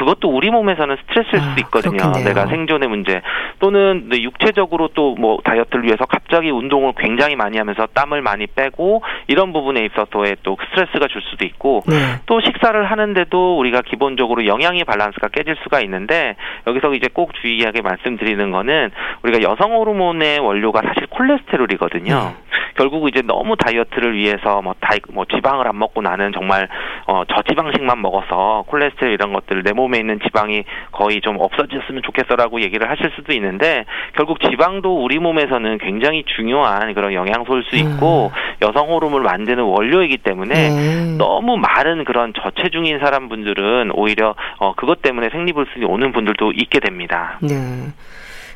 그것도 0.00 0.30
우리 0.30 0.50
몸에서는 0.50 0.96
스트레스일 1.02 1.36
아, 1.36 1.44
수도 1.50 1.60
있거든요. 1.60 1.96
그렇겠네요. 1.98 2.24
내가 2.24 2.46
생존의 2.46 2.88
문제 2.88 3.20
또는 3.60 4.08
육체적으로 4.12 4.88
또 4.88 5.10
뭐 5.20 5.38
다이어트를 5.44 5.84
위해서 5.84 6.06
갑자기 6.06 6.50
운동을 6.50 6.94
굉장히 6.96 7.36
많이 7.36 7.58
하면서 7.58 7.86
땀을 7.92 8.22
많이 8.22 8.46
빼고 8.46 9.02
이런 9.26 9.52
부분에 9.52 9.84
있어서의 9.84 10.36
또 10.42 10.56
스트레스가 10.70 11.08
줄 11.08 11.20
수도 11.22 11.44
있고 11.44 11.82
네. 11.86 11.96
또 12.26 12.40
식사를 12.40 12.82
하는데도 12.90 13.58
우리가 13.58 13.82
기본적으로 13.82 14.46
영양의 14.46 14.84
밸런스가 14.84 15.28
깨질 15.28 15.56
수가 15.62 15.80
있는데 15.80 16.36
여기서 16.66 16.94
이제 16.94 17.08
꼭 17.12 17.34
주의하게 17.34 17.82
말씀드리는 17.82 18.50
거는 18.50 18.90
우리가 19.22 19.42
여성 19.42 19.72
호르몬의 19.72 20.38
원료가 20.38 20.80
사실 20.82 21.06
콜레스테롤이거든요. 21.08 22.14
네. 22.14 22.50
결국 22.76 23.08
이제 23.08 23.20
너무 23.22 23.56
다이어트를 23.56 24.14
위해서 24.14 24.62
뭐 24.62 24.74
다이 24.80 25.00
뭐 25.12 25.24
지방을 25.26 25.66
안 25.68 25.78
먹고 25.78 26.00
나는 26.00 26.32
정말 26.32 26.68
어 27.06 27.24
저지방식만 27.24 28.00
먹어서 28.00 28.64
콜레스테롤 28.68 29.12
이런 29.12 29.32
것들을 29.34 29.64
내 29.64 29.72
몸에 29.72 29.89
있는 29.98 30.20
지방이 30.20 30.64
거의 30.92 31.20
좀 31.20 31.36
없어졌으면 31.38 32.02
좋겠어라고 32.02 32.60
얘기를 32.62 32.88
하실 32.90 33.10
수도 33.16 33.32
있는데 33.32 33.84
결국 34.14 34.40
지방도 34.40 35.02
우리 35.02 35.18
몸에서는 35.18 35.78
굉장히 35.78 36.24
중요한 36.36 36.94
그런 36.94 37.12
영양소일 37.12 37.64
수 37.64 37.76
있고 37.76 38.32
음. 38.34 38.66
여성 38.66 38.88
호르몬을 38.88 39.24
만드는 39.24 39.62
원료이기 39.62 40.18
때문에 40.18 40.54
네. 40.54 41.16
너무 41.16 41.56
마른 41.56 42.04
그런 42.04 42.32
저체중인 42.34 42.98
사람 42.98 43.28
분들은 43.28 43.92
오히려 43.94 44.34
어 44.58 44.74
그것 44.74 45.02
때문에 45.02 45.30
생리불순이 45.30 45.84
오는 45.84 46.12
분들도 46.12 46.52
있게 46.52 46.80
됩니다. 46.80 47.38
네. 47.40 47.54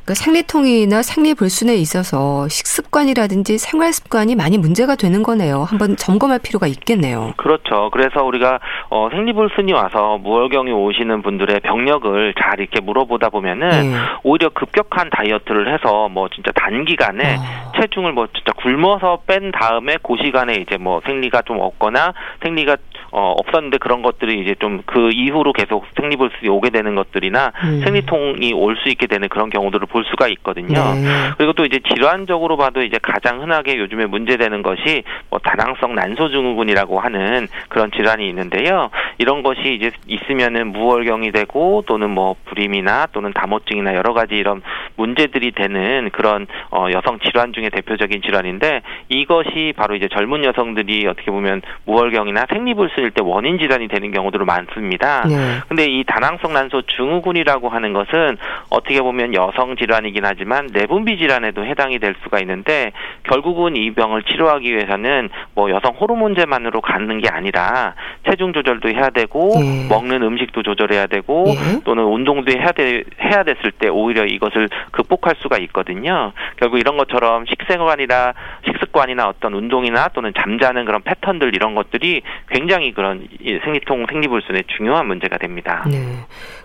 그러니까 0.05 0.15
생리통이나 0.15 1.01
생리불순에 1.01 1.75
있어서 1.77 2.47
식습관이라든지 2.49 3.57
생활 3.57 3.93
습관이 3.93 4.37
많이 4.37 4.59
문제가 4.59 4.97
되는 4.97 5.23
거네요. 5.23 5.63
한번 5.63 5.97
점검할 5.97 6.41
필요가 6.41 6.67
있겠네요. 6.67 7.33
그렇죠. 7.39 7.89
그래서 7.91 8.23
우리가 8.23 8.61
어, 8.91 9.09
생리불순이 9.11 9.73
와서 9.73 10.19
무월경이 10.19 10.73
오시는 10.73 11.23
분들의 11.23 11.61
병력을 11.61 12.35
잘 12.39 12.61
이렇게 12.61 12.81
물어보다 12.81 13.31
보면은 13.31 13.69
네. 13.71 13.95
오히려 14.23 14.51
급격한 14.51 15.09
다이어트를 15.11 15.73
해서 15.73 16.09
뭐 16.11 16.29
진짜 16.29 16.53
단기간에 16.53 17.37
어. 17.37 17.73
체중을 17.81 18.13
뭐 18.13 18.27
진짜 18.35 18.53
굶어서 18.53 19.23
뺀 19.27 19.53
다음에 19.53 19.97
그 20.03 20.17
시간에 20.23 20.55
이제 20.55 20.77
뭐 20.77 21.01
생리가 21.07 21.43
좀 21.43 21.61
없거나 21.61 22.13
생리가 22.43 22.77
어, 23.15 23.35
없었는데 23.39 23.79
그런 23.79 24.03
것들이 24.03 24.41
이제 24.43 24.55
좀 24.59 24.75
그 24.87 25.11
이후로 25.13 25.53
계속 25.53 25.87
생리불순이 25.99 26.49
오게 26.49 26.71
되는 26.71 26.95
것들이나 26.95 27.53
음. 27.65 27.81
생리통이 27.85 28.53
올 28.53 28.75
수 28.75 28.89
있게 28.89 29.07
되는 29.07 29.29
그런 29.29 29.51
경우들을 29.51 29.87
볼 29.87 30.05
수가 30.05 30.27
있거든요. 30.29 30.75
네. 30.75 31.05
그리고 31.39 31.53
또 31.53 31.65
이제 31.65 31.79
질환적으로 31.79 32.57
봐도 32.57 32.83
이제 32.83 32.99
가장 33.01 33.41
흔하게 33.41 33.79
요즘에 33.79 34.07
문제되는 34.07 34.63
것이 34.63 35.05
뭐 35.31 35.39
다낭성 35.39 35.95
난소증후군이라고 35.95 36.99
하는 36.99 37.47
그런 37.69 37.93
질환이 37.93 38.29
있는데요. 38.29 38.91
이런 39.19 39.43
것이 39.45 39.75
이제 39.75 39.93
있으면은 40.09 40.73
무월경이 40.73 41.31
되고 41.31 41.85
또는 41.87 42.11
뭐 42.11 42.35
불임이나 42.47 43.07
또는 43.13 43.33
다모증이나 43.33 43.95
여러 43.95 44.13
가지 44.13 44.35
이런 44.35 44.61
문제들이 44.97 45.53
되는 45.53 46.11
그런 46.13 46.47
어, 46.71 46.89
여성 46.93 47.21
질환 47.21 47.53
중에 47.53 47.71
대표적인 47.71 48.23
질환인데 48.23 48.83
이것이 49.09 49.73
바로 49.77 49.95
이제 49.95 50.09
젊은 50.09 50.45
여성들이 50.45 51.07
어떻게 51.07 51.31
보면 51.31 51.63
무월경이나 51.87 52.47
생리불순 52.53 53.04
중일 53.05 53.11
때 53.11 53.23
원인 53.23 53.59
질환이 53.59 53.89
되는 53.89 54.11
경우들이 54.13 54.45
많습니다. 54.45 55.27
네. 55.29 55.61
근데 55.69 55.85
이 55.85 56.05
다낭성 56.05 56.55
난소 56.55 56.83
증후군이라고 56.97 57.69
하는 57.69 57.93
것은 57.93 58.39
어떻게 58.71 59.01
보면 59.03 59.35
여성 59.35 59.77
질환이긴 59.77 60.25
하지만 60.25 60.69
내분비 60.73 61.19
질환에도 61.19 61.65
해당이 61.67 61.99
될 61.99 62.15
수가 62.23 62.39
있는데 62.41 62.93
결국은 63.25 63.77
이 63.77 63.91
병을 63.93 64.23
치료하기 64.23 64.73
위해서는 64.73 65.29
뭐 65.55 65.71
여성 65.71 65.93
호르몬제만으로 65.93 66.81
가는 66.81 67.21
게 67.21 67.29
아니라 67.29 67.95
체중 68.29 68.53
조절도 68.55 68.89
해야 68.89 69.11
되고 69.11 69.53
네. 69.61 69.87
먹는 69.89 70.23
음식도 70.23 70.63
조절해야 70.63 71.07
되고 71.07 71.45
네. 71.47 71.81
또는 71.85 72.05
운동도 72.05 72.53
해야 72.53 72.73
돼 72.73 73.05
해야 73.23 73.43
됐을 73.45 73.71
때 73.73 73.89
오히려 73.89 74.25
이것을 74.25 74.71
극복할 74.93 75.35
수가 75.39 75.59
있거든요. 75.59 76.33
결국 76.57 76.79
이런 76.79 76.97
것처럼 76.97 77.45
식생활이나 77.47 78.33
식습관이나 78.67 79.29
어떤 79.29 79.53
운동이나 79.53 80.09
또는 80.09 80.33
잠자는 80.39 80.87
그런 80.87 81.03
패턴들 81.03 81.55
이런 81.55 81.75
것들이 81.75 82.23
굉장히 82.49 82.94
그런 82.95 83.27
생리통 83.65 84.07
생리불순의 84.11 84.65
중요한 84.77 85.07
문제가 85.07 85.39
됩니다. 85.39 85.85
네. 85.91 85.99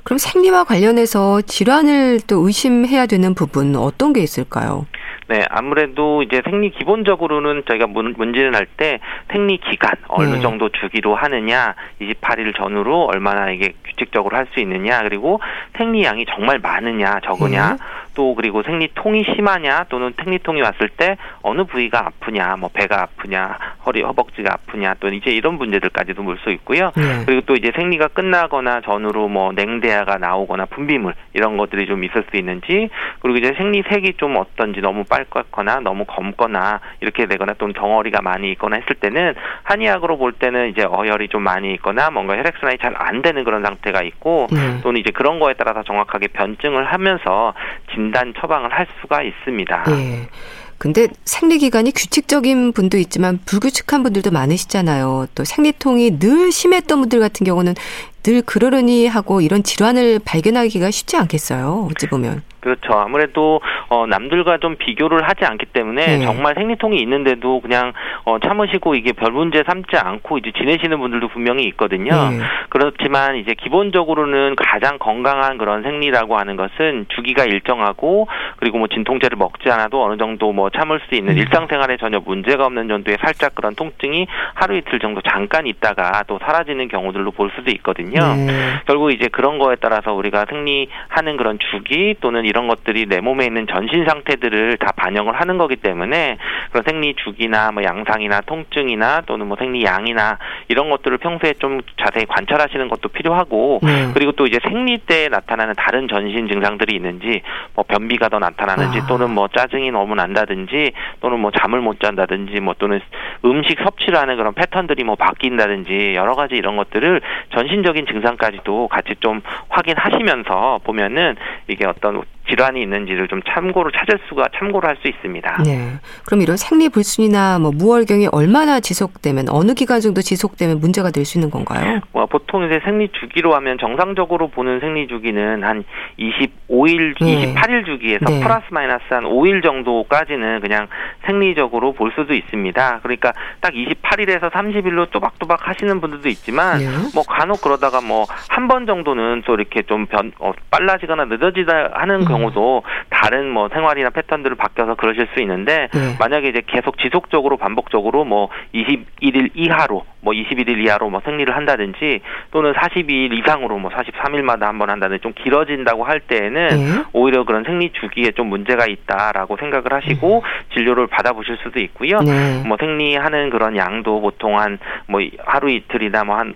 그럼 0.04 0.18
생리와 0.18 0.64
관련해서 0.64 1.42
질환을 1.42 2.20
또 2.28 2.46
의심해야 2.46 3.06
되는 3.06 3.34
부분 3.36 3.76
어떤 3.76 4.14
게 4.14 4.22
있을까요? 4.22 4.86
네, 5.28 5.46
아무래도 5.50 6.24
이제 6.24 6.42
생리 6.44 6.72
기본적으로는 6.72 7.62
저희가 7.68 7.86
문, 7.86 8.16
문제를 8.18 8.56
할 8.56 8.66
때 8.78 9.00
생리 9.32 9.58
기간 9.58 9.92
어느 10.08 10.36
네. 10.36 10.42
정도 10.42 10.70
주기로 10.70 11.16
하느냐, 11.16 11.76
28일 12.02 12.56
전후로 12.58 13.06
얼마나 13.06 13.52
이게 13.52 13.74
규칙적으로 13.86 14.36
할 14.38 14.48
수 14.54 14.60
있느냐, 14.62 15.04
그리고 15.04 15.40
생리 15.78 16.04
양이 16.04 16.26
정말 16.26 16.58
많으냐, 16.60 17.20
적으냐, 17.26 17.74
네. 17.74 17.78
또 18.14 18.36
그리고 18.36 18.62
생리통이 18.62 19.24
심하냐 19.36 19.86
또는 19.90 20.14
생리통이 20.22 20.62
왔을 20.62 20.90
때 20.90 21.18
어느 21.42 21.64
부위가 21.64 22.06
아프냐 22.06 22.58
뭐 22.60 22.70
배가 22.72 23.02
아프냐 23.02 23.58
허리 23.86 24.02
허벅지가 24.04 24.54
아프냐 24.54 24.96
또 25.00 25.08
이제 25.08 25.32
이런 25.32 25.56
문제들까지도 25.56 26.22
물수 26.22 26.52
있고요 26.52 26.92
네. 26.96 27.24
그리고 27.26 27.42
또 27.46 27.56
이제 27.56 27.72
생리가 27.76 28.10
끝나거나 28.10 28.82
전후로 28.82 29.28
뭐 29.28 29.52
냉대야가 29.54 30.18
나오거나 30.18 30.66
분비물 30.66 31.16
이런 31.34 31.58
것들이 31.58 31.88
좀 31.88 32.04
있을 32.04 32.26
수 32.30 32.38
있는지 32.38 32.90
그리고 33.22 33.38
이제 33.40 33.54
생리색이 33.58 34.14
좀 34.18 34.38
어떤지 34.38 34.82
너무 34.82 35.04
빨갛거나 35.06 35.80
너무 35.80 36.06
검거나 36.06 36.80
이렇게 37.02 37.26
되거나 37.26 37.54
또는 37.58 37.74
덩어리가 37.74 38.22
많이 38.22 38.52
있거나 38.52 38.76
했을 38.76 38.96
때는 38.96 39.34
한의학으로 39.64 40.18
볼 40.18 40.34
때는 40.34 40.70
이제 40.70 40.84
어혈이 40.84 41.30
좀 41.30 41.42
많이 41.44 41.74
있거나 41.74 42.12
뭔가 42.12 42.38
혈액순환이 42.38 42.78
잘 42.78 43.00
안 43.00 43.22
되는 43.22 43.44
그런 43.44 43.64
상태가 43.64 44.02
있고 44.04 44.48
네. 44.52 44.82
또는 44.82 45.00
이제 45.00 45.12
그런 45.12 45.40
거에 45.40 45.54
따라서 45.58 45.84
정확하게 45.84 46.28
변증을 46.28 46.86
하면서 46.92 47.54
진 47.94 47.99
진단 48.00 48.34
처방을 48.40 48.72
할 48.72 48.88
수가 49.02 49.22
있습니다. 49.24 49.84
네. 49.90 50.30
근데 50.78 51.10
생리 51.26 51.58
기간이 51.58 51.92
규칙적인 51.92 52.72
분도 52.72 52.98
있지만 52.98 53.40
불규칙한 53.46 54.04
분들도 54.04 54.32
많으시잖아요. 54.32 55.28
또 55.36 55.44
생리통이 55.44 56.20
늘 56.20 56.54
심했던 56.54 57.02
분들 57.02 57.20
같은 57.20 57.46
경우는 57.46 57.76
늘 58.24 58.42
그러려니 58.42 59.08
하고 59.08 59.42
이런 59.42 59.64
질환을 59.64 60.20
발견하기가 60.24 60.90
쉽지 60.92 61.18
않겠어요. 61.18 61.90
어찌 61.92 62.08
보면. 62.08 62.42
그렇죠. 62.60 62.94
아무래도 62.94 63.62
어, 63.90 64.06
남들과 64.06 64.58
좀 64.58 64.76
비교를 64.76 65.28
하지 65.28 65.46
않기 65.46 65.68
때문에 65.68 66.18
네. 66.18 66.26
정말 66.26 66.56
생리통이 66.56 66.98
있는데도 67.02 67.62
그냥 67.62 67.94
어, 68.26 68.40
참으시고 68.40 68.96
이게 68.96 69.14
별 69.14 69.32
문제 69.32 69.64
삼지 69.66 69.98
않고 69.98 70.38
이제 70.40 70.52
지내시는 70.58 71.00
분들도 71.00 71.30
분명히 71.30 71.64
있거든요. 71.70 72.12
네. 72.32 72.40
그렇지만 72.70 73.38
이제 73.38 73.54
기본적으로는 73.54 74.56
가장 74.56 74.98
건강한 75.00 75.58
그런 75.58 75.84
생리라고 75.84 76.38
하는 76.38 76.56
것은 76.56 77.06
주기가 77.10 77.46
일정하고 77.46 78.28
그리고 78.58 78.78
뭐 78.78 78.88
진통제를 78.88 79.38
먹지 79.38 79.70
않아도 79.72 80.04
어느 80.04 80.18
정도 80.18 80.52
뭐 80.52 80.70
참을 80.70 81.00
수 81.08 81.16
있는 81.16 81.34
음. 81.34 81.38
일상생활에 81.38 81.98
전혀 81.98 82.20
문제가 82.20 82.66
없는 82.66 82.88
정도의 82.88 83.18
살짝 83.22 83.56
그런 83.56 83.76
통증이 83.76 84.28
하루 84.54 84.76
이틀 84.76 85.00
정도 85.00 85.22
잠깐 85.22 85.66
있다가 85.68 86.24
또 86.28 86.40
사라지는 86.44 86.88
경우들로 86.90 87.32
볼 87.32 87.52
수도 87.56 87.72
있거든요. 87.72 88.20
네. 88.36 88.52
결국 88.86 89.12
이제 89.12 89.28
그런 89.32 89.58
거에 89.58 89.76
따라서 89.80 90.14
우리가 90.14 90.46
생리하는 90.50 91.38
그런 91.38 91.58
주기 91.72 92.16
또는 92.20 92.46
이런 92.50 92.68
것들이 92.68 93.06
내 93.06 93.22
몸에 93.22 93.46
있는 93.46 93.68
전신 93.68 94.06
상태들을 94.06 94.78
다 94.78 94.92
반영을 94.96 95.40
하는 95.40 95.58
거기 95.58 95.76
때문에 95.76 96.38
그런 96.72 96.84
생리 96.84 97.14
주기나 97.16 97.72
뭐 97.72 97.84
양상이나 97.84 98.42
통증이나 98.42 99.22
또는 99.26 99.48
뭐 99.48 99.56
생리 99.58 99.84
양이나 99.84 100.38
이런 100.68 100.90
것들을 100.90 101.18
평소에 101.20 101.54
좀 101.60 101.82
자세히 102.04 102.26
관찰하시는 102.26 102.88
것도 102.90 103.10
필요하고 103.10 103.80
네. 103.84 104.12
그리고 104.14 104.32
또 104.34 104.46
이제 104.48 104.60
생리 104.64 104.98
때 104.98 105.30
나타나는 105.30 105.76
다른 105.78 106.08
전신 106.08 106.48
증상들이 106.48 106.96
있는지 106.96 107.42
뭐 107.76 107.86
변비가 107.88 108.30
더 108.30 108.40
나타나는지 108.40 109.00
아. 109.00 109.08
또는 109.08 109.32
뭐 109.32 109.48
짜증이 109.48 109.92
너무 109.92 110.16
난다든지 110.16 110.92
또는 111.22 111.40
뭐 111.40 111.52
잠을 111.52 111.82
못 111.82 112.00
잔다든지 112.00 112.60
뭐 112.62 112.74
또는 112.78 113.00
음식 113.46 113.80
섭취를 113.84 114.18
하는 114.18 114.38
그런 114.38 114.54
패턴들이 114.54 115.04
뭐 115.04 115.16
바뀐다든지 115.16 116.16
여러 116.16 116.34
가지 116.36 116.56
이런 116.56 116.78
것들을 116.78 117.22
전신적인 117.54 118.08
증상까지도 118.08 118.88
같이 118.88 119.14
좀 119.20 119.42
확인하시면서 119.70 120.80
보면은 120.84 121.36
이게 121.68 121.86
어떤 121.86 122.24
질환이 122.50 122.82
있는지를 122.82 123.28
좀 123.28 123.42
참고로 123.48 123.92
찾을 123.92 124.20
수가 124.28 124.48
참고로 124.58 124.88
할 124.88 124.98
수 125.02 125.08
있습니다. 125.08 125.64
네. 125.64 125.94
그럼 126.26 126.42
이런 126.42 126.58
생리 126.58 126.90
불순이나 126.90 127.60
뭐 127.60 127.72
무월경이 127.72 128.28
얼마나 128.34 128.80
지속되면 128.82 129.46
어느 129.50 129.74
기간 129.74 130.02
정도 130.02 130.22
지속되면 130.22 130.80
문제가 130.82 131.10
될 131.12 131.24
수 131.26 131.38
있는 131.38 131.50
건가요? 131.52 132.02
뭐 132.12 132.26
보통 132.26 132.66
이제 132.66 132.82
생리 132.84 133.08
주기로 133.14 133.54
하면 133.56 133.78
정상적으로 133.80 134.48
보는 134.50 134.80
생리 134.82 135.08
주기는 135.08 135.64
한 135.64 135.84
25일, 136.18 137.16
네. 137.22 137.54
28일 137.54 137.86
주기에서 137.86 138.26
네. 138.26 138.40
플러스 138.42 138.64
마이너스 138.72 139.04
한 139.10 139.24
5일 139.24 139.64
정도까지는 139.64 140.60
그냥 140.62 140.88
생리적으로 141.26 141.94
볼 141.94 142.12
수도 142.16 142.34
있습니다. 142.34 143.00
그러니까 143.04 143.34
딱 143.62 143.74
28일에서 143.74 144.52
30일로 144.52 145.10
또박또박 145.12 145.68
하시는 145.68 146.00
분들도 146.02 146.28
있지만 146.30 146.80
네. 146.80 146.86
뭐 147.14 147.24
간혹 147.24 147.62
그러다가 147.62 148.02
뭐 148.02 148.26
한 148.50 148.68
번 148.70 148.86
정도는 148.86 149.42
또 149.48 149.56
이렇게 149.56 149.82
좀 149.84 150.06
변, 150.06 150.32
어, 150.40 150.52
빨라지거나 150.70 151.26
늦어지다 151.26 151.90
하는 151.94 152.22
음. 152.22 152.26
경우도 152.40 152.84
다른 153.10 153.50
뭐 153.50 153.70
생활이나 153.70 154.10
패턴들을 154.10 154.56
바뀌어서 154.56 154.96
그러실 154.96 155.28
수 155.34 155.42
있는데 155.42 155.88
네. 155.94 156.16
만약에 156.20 156.48
이제 156.50 156.62
계속 156.66 156.98
지속적으로 156.98 157.58
반복적으로 157.58 158.26
뭐 158.26 158.50
21일 158.74 159.52
이하로 159.54 160.04
뭐 160.22 160.34
21일 160.34 160.86
이하로 160.86 161.10
뭐 161.10 161.22
생리를 161.24 161.56
한다든지 161.56 162.20
또는 162.52 162.74
42일 162.74 163.34
이상으로 163.40 163.78
뭐 163.78 163.90
43일마다 163.92 164.62
한 164.64 164.80
번 164.80 164.90
한다든지 164.90 165.22
좀 165.22 165.34
길어진다고 165.34 166.04
할 166.06 166.22
때에는 166.22 166.68
네. 166.70 167.04
오히려 167.14 167.44
그런 167.44 167.64
생리 167.66 167.92
주기에 167.92 168.32
좀 168.32 168.48
문제가 168.48 168.86
있다라고 168.86 169.58
생각을 169.58 169.92
하시고 169.92 170.38
음. 170.40 170.42
진료를 170.74 171.08
받아보실 171.08 171.58
수도 171.64 171.80
있고요. 171.82 172.20
네. 172.22 172.64
뭐 172.66 172.78
생리하는 172.80 173.50
그런 173.50 173.76
양도 173.76 174.22
보통 174.22 174.58
한 174.60 174.80
뭐 175.08 175.22
하루 175.46 175.70
이틀이나 175.72 176.24
뭐한 176.24 176.54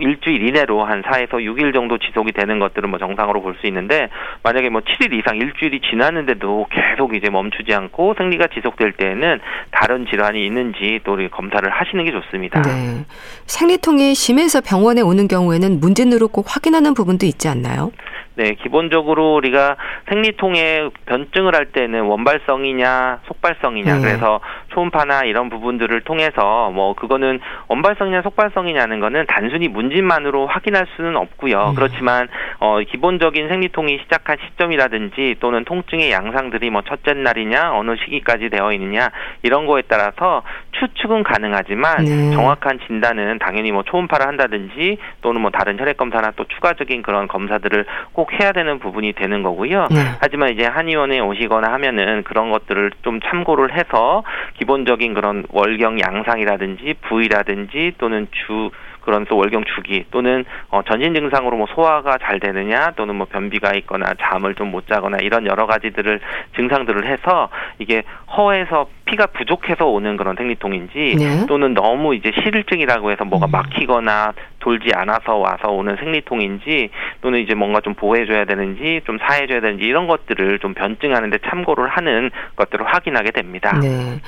일주일 0.00 0.46
이내로 0.48 0.84
한 0.84 1.02
4에서 1.02 1.32
6일 1.34 1.72
정도 1.72 1.96
지속이 1.98 2.32
되는 2.32 2.58
것들은 2.58 2.90
뭐 2.90 2.98
정상으로 2.98 3.40
볼 3.42 3.56
수 3.56 3.66
있는데 3.68 4.08
만약에 4.42 4.68
뭐 4.68 4.82
7일 4.82 5.15
이상 5.18 5.36
일주일이 5.36 5.80
지났는데도 5.80 6.66
계속 6.70 7.14
이제 7.14 7.30
멈추지 7.30 7.74
않고 7.74 8.14
생리가 8.16 8.48
지속될 8.48 8.92
때에는 8.92 9.40
다른 9.70 10.06
질환이 10.06 10.44
있는지 10.46 11.00
또 11.04 11.16
검사를 11.30 11.68
하시는 11.68 12.04
게 12.04 12.12
좋습니다. 12.12 12.62
네. 12.62 13.04
생리통이 13.46 14.14
심해서 14.14 14.60
병원에 14.60 15.00
오는 15.00 15.28
경우에는 15.28 15.80
문제누로 15.80 16.28
꼭 16.28 16.46
확인하는 16.48 16.94
부분도 16.94 17.26
있지 17.26 17.48
않나요? 17.48 17.90
네, 18.36 18.52
기본적으로 18.52 19.34
우리가 19.36 19.76
생리통의 20.10 20.90
변증을 21.06 21.54
할 21.54 21.66
때는 21.66 22.02
원발성이냐 22.02 23.20
속발성이냐 23.26 23.94
네. 23.94 24.00
그래서 24.02 24.40
초음파나 24.74 25.22
이런 25.24 25.48
부분들을 25.48 26.02
통해서 26.02 26.70
뭐 26.70 26.92
그거는 26.92 27.40
원발성이냐 27.68 28.20
속발성이냐는 28.22 29.00
거는 29.00 29.24
단순히 29.26 29.68
문진만으로 29.68 30.48
확인할 30.48 30.86
수는 30.96 31.16
없고요. 31.16 31.70
음. 31.70 31.74
그렇지만 31.76 32.28
어 32.58 32.78
기본적인 32.80 33.48
생리통이 33.48 34.00
시작한 34.02 34.36
시점이라든지 34.46 34.95
또는 35.40 35.64
통증의 35.64 36.10
양상들이 36.10 36.70
뭐 36.70 36.82
첫째 36.82 37.12
날이냐 37.12 37.72
어느 37.72 37.96
시기까지 37.96 38.48
되어 38.50 38.72
있느냐 38.72 39.10
이런 39.42 39.66
거에 39.66 39.82
따라서 39.88 40.42
추측은 40.72 41.22
가능하지만 41.22 42.04
네. 42.04 42.30
정확한 42.32 42.80
진단은 42.86 43.38
당연히 43.38 43.72
뭐 43.72 43.82
초음파를 43.82 44.26
한다든지 44.26 44.98
또는 45.22 45.40
뭐 45.40 45.50
다른 45.50 45.78
혈액 45.78 45.96
검사나 45.96 46.32
또 46.36 46.44
추가적인 46.44 47.02
그런 47.02 47.28
검사들을 47.28 47.84
꼭 48.12 48.32
해야 48.32 48.52
되는 48.52 48.78
부분이 48.78 49.12
되는 49.14 49.42
거고요. 49.42 49.88
네. 49.90 49.96
하지만 50.20 50.50
이제 50.50 50.66
한의원에 50.66 51.20
오시거나 51.20 51.72
하면은 51.72 52.22
그런 52.24 52.50
것들을 52.50 52.92
좀 53.02 53.20
참고를 53.20 53.76
해서 53.76 54.22
기본적인 54.58 55.14
그런 55.14 55.44
월경 55.50 56.00
양상이라든지 56.00 56.94
부위라든지 57.02 57.92
또는 57.98 58.26
주 58.32 58.70
그런 59.06 59.24
또 59.24 59.38
월경 59.38 59.64
주기 59.74 60.04
또는 60.10 60.44
어, 60.68 60.82
전신 60.82 61.14
증상으로 61.14 61.56
뭐 61.56 61.66
소화가 61.74 62.18
잘 62.18 62.40
되느냐 62.40 62.92
또는 62.96 63.14
뭐 63.16 63.26
변비가 63.26 63.72
있거나 63.74 64.12
잠을 64.20 64.54
좀 64.54 64.66
못 64.66 64.86
자거나 64.86 65.18
이런 65.22 65.46
여러 65.46 65.66
가지들을 65.66 66.20
증상들을 66.56 67.06
해서 67.06 67.48
이게 67.78 68.02
허에서 68.36 68.88
피가 69.06 69.26
부족해서 69.26 69.86
오는 69.86 70.16
그런 70.16 70.36
생리통인지 70.36 71.16
네. 71.18 71.46
또는 71.46 71.74
너무 71.74 72.14
이제 72.14 72.32
실증이라고 72.42 73.10
해서 73.10 73.24
뭐가 73.24 73.46
음. 73.46 73.50
막히거나 73.52 74.34
돌지 74.58 74.90
않아서 74.94 75.36
와서 75.36 75.68
오는 75.70 75.96
생리통인지 75.96 76.90
또는 77.20 77.40
이제 77.40 77.54
뭔가 77.54 77.80
좀 77.80 77.94
보호해줘야 77.94 78.44
되는지 78.44 79.02
좀 79.06 79.18
사해줘야 79.18 79.60
되는지 79.60 79.84
이런 79.84 80.08
것들을 80.08 80.58
좀 80.58 80.74
변증하는데 80.74 81.38
참고를 81.48 81.88
하는 81.88 82.30
것들을 82.56 82.84
확인하게 82.84 83.30
됩니다. 83.30 83.78
네. 83.80 84.20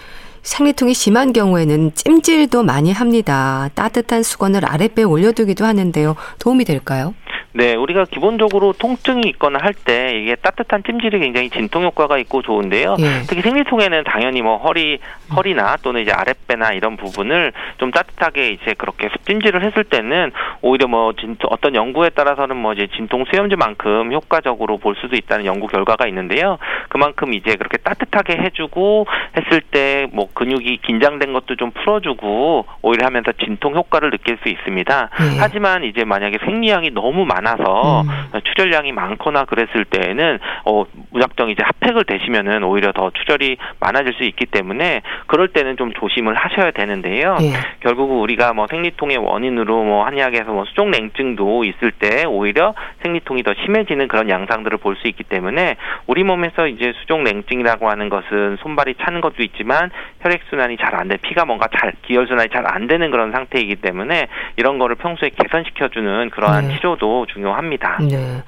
생리통이 0.48 0.94
심한 0.94 1.34
경우에는 1.34 1.92
찜질도 1.94 2.62
많이 2.62 2.90
합니다. 2.90 3.68
따뜻한 3.74 4.22
수건을 4.22 4.64
아랫배에 4.64 5.04
올려두기도 5.04 5.66
하는데요. 5.66 6.16
도움이 6.38 6.64
될까요? 6.64 7.14
네, 7.58 7.74
우리가 7.74 8.04
기본적으로 8.04 8.72
통증이 8.72 9.22
있거나 9.30 9.58
할 9.60 9.74
때 9.74 10.20
이게 10.20 10.36
따뜻한 10.36 10.82
찜질이 10.84 11.18
굉장히 11.18 11.50
진통 11.50 11.82
효과가 11.84 12.18
있고 12.18 12.42
좋은데요. 12.42 12.96
예. 13.00 13.22
특히 13.28 13.42
생리통에는 13.42 14.04
당연히 14.04 14.42
뭐 14.42 14.58
허리 14.58 14.98
허리나 15.34 15.76
또는 15.82 16.02
이제 16.02 16.12
아랫배나 16.12 16.72
이런 16.72 16.96
부분을 16.96 17.52
좀 17.78 17.90
따뜻하게 17.90 18.50
이제 18.50 18.74
그렇게 18.76 19.08
찜질을 19.26 19.64
했을 19.64 19.82
때는 19.84 20.30
오히려 20.62 20.86
뭐 20.88 21.12
진통 21.14 21.48
어떤 21.50 21.74
연구에 21.74 22.10
따라서는 22.10 22.56
뭐 22.56 22.72
이제 22.74 22.86
진통 22.96 23.24
수염제만큼 23.30 24.12
효과적으로 24.12 24.78
볼 24.78 24.94
수도 25.00 25.16
있다는 25.16 25.44
연구 25.46 25.66
결과가 25.66 26.06
있는데요. 26.08 26.58
그만큼 26.88 27.34
이제 27.34 27.56
그렇게 27.56 27.78
따뜻하게 27.78 28.36
해주고 28.36 29.06
했을 29.36 29.60
때 29.62 29.88
뭐 30.12 30.28
근육이 30.32 30.78
긴장된 30.86 31.32
것도 31.32 31.56
좀 31.56 31.70
풀어주고 31.72 32.66
오히려 32.82 33.06
하면서 33.06 33.32
진통 33.32 33.74
효과를 33.74 34.10
느낄 34.10 34.38
수 34.42 34.48
있습니다. 34.48 35.10
예. 35.20 35.38
하지만 35.38 35.84
이제 35.84 36.04
만약에 36.04 36.38
생리량이 36.44 36.90
너무 36.90 37.24
많 37.24 37.46
많아서 37.48 38.02
음. 38.02 38.40
출혈량이 38.44 38.92
많거나 38.92 39.44
그랬을 39.44 39.84
때에는 39.86 40.38
어 40.64 40.84
무작정 41.10 41.50
이제 41.50 41.62
핫팩을 41.62 42.04
대시면은 42.04 42.62
오히려 42.64 42.92
더 42.92 43.10
출혈이 43.10 43.56
많아질 43.80 44.14
수 44.14 44.24
있기 44.24 44.46
때문에 44.46 45.02
그럴 45.26 45.48
때는 45.48 45.76
좀 45.76 45.92
조심을 45.94 46.34
하셔야 46.34 46.70
되는데요. 46.72 47.36
예. 47.40 47.52
결국 47.80 48.20
우리가 48.20 48.52
뭐 48.52 48.66
생리통의 48.68 49.16
원인으로 49.18 49.84
뭐 49.84 50.04
한의학에서 50.04 50.52
뭐 50.52 50.64
수족 50.66 50.90
냉증도 50.90 51.64
있을 51.64 51.92
때 51.92 52.24
오히려 52.26 52.74
생리통이 53.02 53.42
더 53.42 53.54
심해지는 53.64 54.08
그런 54.08 54.28
양상들을 54.28 54.76
볼 54.78 54.98
수 54.98 55.06
있기 55.06 55.22
때문에 55.22 55.76
우리 56.08 56.24
몸에서 56.24 56.66
이제 56.66 56.92
수족 57.00 57.22
냉증이라고 57.22 57.88
하는 57.88 58.08
것은 58.08 58.56
손발이 58.56 58.96
차는 59.00 59.20
것도 59.20 59.44
있지만 59.44 59.92
혈액 60.22 60.40
순환이 60.50 60.76
잘 60.76 60.88
안 60.98 61.06
돼, 61.06 61.16
피가 61.18 61.44
뭔가 61.44 61.68
잘 61.78 61.92
기혈 62.02 62.26
순환이 62.26 62.48
잘 62.48 62.66
안 62.66 62.88
되는 62.88 63.12
그런 63.12 63.30
상태이기 63.30 63.76
때문에 63.76 64.26
이런 64.56 64.78
거를 64.78 64.96
평소에 64.96 65.30
개선시켜주는 65.30 66.30
그러한 66.30 66.66
네. 66.66 66.74
치료도 66.74 67.26
중요합니다. 67.32 67.98
네. 68.08 68.42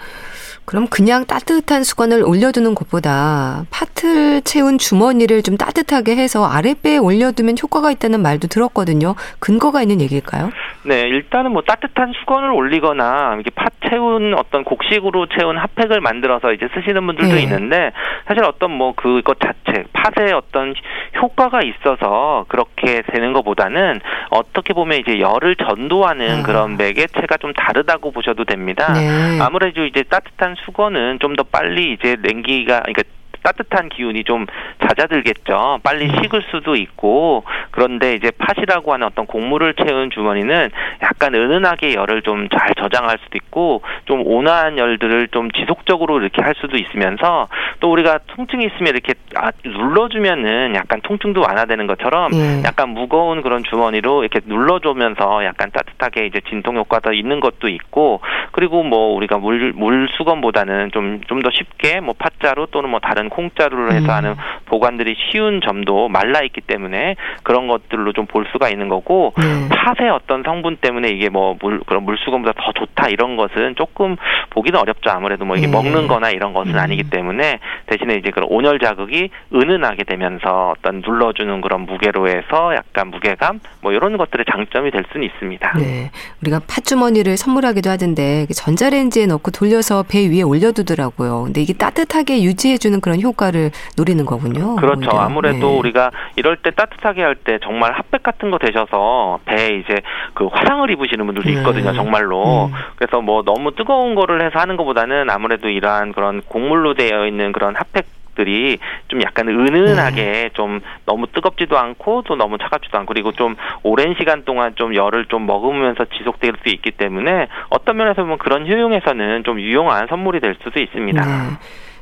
그럼 0.71 0.87
그냥 0.87 1.27
따뜻한 1.27 1.83
수건을 1.83 2.23
올려두는 2.23 2.77
것보다 2.77 3.65
파틀 3.73 4.41
채운 4.43 4.79
주머니를 4.79 5.43
좀 5.43 5.57
따뜻하게 5.57 6.15
해서 6.15 6.47
아랫배에 6.47 6.99
올려두면 6.99 7.57
효과가 7.61 7.91
있다는 7.91 8.23
말도 8.23 8.47
들었거든요. 8.47 9.17
근거가 9.41 9.83
있는 9.83 10.01
얘기일까요? 10.01 10.53
네, 10.85 11.01
일단은 11.01 11.51
뭐 11.51 11.63
따뜻한 11.63 12.13
수건을 12.21 12.53
올리거나 12.53 13.35
이렇게 13.35 13.51
팥 13.51 13.73
채운 13.91 14.35
어떤 14.35 14.63
곡식으로 14.63 15.27
채운 15.37 15.59
핫팩을 15.59 16.01
만들어서 16.01 16.53
이제 16.53 16.69
쓰시는 16.73 17.05
분들도 17.07 17.35
네. 17.35 17.43
있는데 17.43 17.91
사실 18.27 18.45
어떤 18.45 18.71
뭐 18.71 18.95
그것 18.95 19.39
자체 19.41 19.85
팥에 19.93 20.33
어떤 20.33 20.75
효과가 21.21 21.61
있어서 21.63 22.45
그렇게 22.49 23.03
되는 23.13 23.33
것보다는 23.33 24.01
어떻게 24.31 24.73
보면 24.73 25.01
이제 25.01 25.19
열을 25.19 25.57
전도하는 25.57 26.41
아. 26.41 26.43
그런 26.45 26.77
매개체가 26.77 27.39
좀 27.39 27.53
다르다고 27.53 28.13
보셔도 28.13 28.45
됩니다. 28.45 28.93
네. 28.93 29.41
아무래도 29.41 29.85
이제 29.85 30.05
따뜻한 30.05 30.55
수건은 30.65 31.19
좀 31.21 31.37
더 31.37 31.45
빨리 31.45 31.93
이제 31.93 32.17
냉기가 32.21 32.81
그러니까 32.81 33.03
따뜻한 33.43 33.89
기운이 33.89 34.25
좀 34.25 34.47
잦아들겠죠. 34.81 35.81
빨리 35.83 36.07
음. 36.07 36.23
식을 36.23 36.43
수도 36.51 36.77
있고 36.77 37.45
그런데 37.71 38.15
이제 38.15 38.31
팥이라고 38.31 38.93
하는 38.93 39.07
어떤 39.07 39.27
곡물을 39.27 39.75
채운 39.75 40.11
주머니는 40.11 40.71
약간 41.03 41.35
은은하게 41.35 41.95
열을 41.95 42.23
좀 42.23 42.49
잘 42.51 42.75
저장할 42.75 43.19
수도 43.23 43.37
있고 43.37 43.83
좀 44.07 44.23
온화한 44.27 44.77
열들을 44.79 45.29
좀 45.29 45.51
지속적으로 45.53 46.21
이렇게 46.21 46.43
할 46.43 46.55
수도 46.57 46.77
있으면서 46.77 47.49
또 47.81 47.93
우리가 47.93 48.19
통증이 48.27 48.65
있으면 48.67 48.95
이렇게 48.95 49.15
아, 49.37 49.51
눌러주면은 49.65 50.75
약간 50.75 51.01
통증도 51.03 51.41
완화되는 51.41 51.87
것처럼 51.87 52.33
예. 52.35 52.63
약간 52.65 52.91
무거운 52.91 53.43
그런 53.43 53.63
주머니로 53.65 54.25
이렇게 54.25 54.41
눌러주면서 54.45 55.45
약간 55.45 55.71
따뜻하게 55.71 56.27
이제 56.27 56.41
진통 56.49 56.77
효과도 56.77 57.13
있는 57.13 57.41
것도 57.41 57.69
있고 57.69 58.21
그리고 58.53 58.83
뭐 58.83 59.15
우리가 59.15 59.39
물 59.39 59.73
물수건보다는 59.75 60.91
좀 60.93 61.21
좀 61.29 61.41
더 61.41 61.51
쉽게 61.51 62.01
뭐 62.01 62.15
팥자루 62.19 62.67
또는 62.71 62.91
뭐 62.91 63.01
다른 63.01 63.30
콩자루를 63.31 63.93
해서 63.93 64.05
음. 64.07 64.11
하는 64.11 64.35
보관들이 64.67 65.17
쉬운 65.31 65.61
점도 65.61 66.09
말라 66.09 66.43
있기 66.43 66.61
때문에 66.61 67.17
그런 67.43 67.69
것들로 67.69 68.13
좀 68.13 68.27
볼 68.31 68.47
수가 68.53 68.69
있는 68.69 68.89
거고 68.89 69.33
네. 69.39 69.69
팥의 69.71 70.11
어떤 70.11 70.43
성분 70.45 70.77
때문에 70.77 71.09
이게 71.09 71.29
뭐 71.31 71.57
물 71.61 71.81
그런 71.87 72.05
물수건보다 72.05 72.53
더 72.63 72.73
좋다 72.73 73.09
이런 73.09 73.37
것은 73.37 73.75
조금 73.77 74.17
보기는 74.51 74.79
어렵죠 74.79 75.11
아무래도 75.11 75.45
뭐 75.45 75.57
이게 75.57 75.67
네. 75.67 75.73
먹는거나 75.73 76.31
이런 76.31 76.53
것은 76.53 76.75
음. 76.75 76.79
아니기 76.79 77.05
때문에 77.11 77.59
대신에 77.87 78.15
이제 78.15 78.31
그런 78.31 78.49
온열 78.51 78.79
자극이 78.79 79.31
은은하게 79.55 80.05
되면서 80.05 80.75
어떤 80.77 81.03
눌러주는 81.05 81.61
그런 81.61 81.83
무게로 81.87 82.29
해서 82.29 82.75
약간 82.75 83.09
무게감 83.09 83.61
뭐 83.83 83.93
이런 83.93 84.17
것들의 84.17 84.45
장점이 84.51 84.91
될 84.91 85.05
수는 85.13 85.27
있습니다. 85.27 85.73
네, 85.79 86.11
우리가 86.43 86.61
팥주머니를 86.69 87.37
선물하기도 87.37 87.91
하던데 87.91 88.47
전자레인지에 88.47 89.27
넣고 89.27 89.51
돌려서 89.51 90.05
배 90.09 90.29
위에 90.29 90.43
올려두더라고요. 90.43 91.45
근데 91.45 91.61
이게 91.63 91.73
따뜻하게 91.73 92.43
유지해주는 92.43 93.01
그런 93.01 93.20
효과를 93.23 93.71
노리는 93.97 94.25
거군요. 94.25 94.77
그렇죠. 94.77 94.99
오히려. 95.11 95.19
아무래도 95.19 95.71
네. 95.73 95.79
우리가 95.79 96.11
이럴 96.37 96.57
때 96.57 96.71
따뜻하게 96.71 97.23
할 97.23 97.35
때 97.43 97.59
정말 97.63 97.93
핫팩 97.95 98.23
같은 98.23 98.51
거 98.51 98.59
되셔서 98.59 99.41
배에 99.47 99.69
이제 99.79 99.95
그 100.35 100.47
화상을 100.47 100.91
입으시는 100.91 101.25
분들도 101.27 101.49
네. 101.49 101.57
있거든요. 101.57 101.91
네. 101.93 101.97
정말로. 101.97 102.71
네. 102.73 102.79
그래서 102.97 103.21
뭐 103.23 103.43
너무 103.43 103.75
뜨거운 103.75 104.15
거를 104.15 104.45
해서 104.45 104.59
하는 104.59 104.77
것보다는 104.77 105.31
아무래도 105.31 105.69
이러한 105.69 106.13
그런 106.13 106.43
곡물로 106.43 106.95
되어 106.95 107.27
있는 107.27 107.53
그런 107.53 107.75
핫팩 107.77 108.05
들이 108.37 108.79
좀 109.09 109.21
약간 109.23 109.49
은은하게 109.49 110.23
네. 110.23 110.51
좀 110.55 110.81
너무 111.05 111.27
뜨겁지도 111.27 111.77
않고 111.77 112.23
또 112.27 112.37
너무 112.37 112.59
차갑지도 112.59 112.97
않고 112.99 113.13
그리고 113.13 113.33
좀 113.33 113.57
오랜 113.83 114.15
시간 114.19 114.45
동안 114.45 114.73
좀 114.77 114.95
열을 114.95 115.27
좀 115.27 115.47
먹으면서 115.47 116.05
지속될 116.17 116.53
수 116.63 116.69
있기 116.69 116.93
때문에 116.93 117.49
어떤 117.71 117.97
면에서 117.97 118.23
보면 118.23 118.39
그런 118.39 118.67
효용에서는 118.69 119.43
좀 119.45 119.59
유용한 119.61 120.07
선물이 120.09 120.39
될 120.41 120.55
수도 120.63 120.79
있습니다. 120.79 121.25
네. 121.25 121.33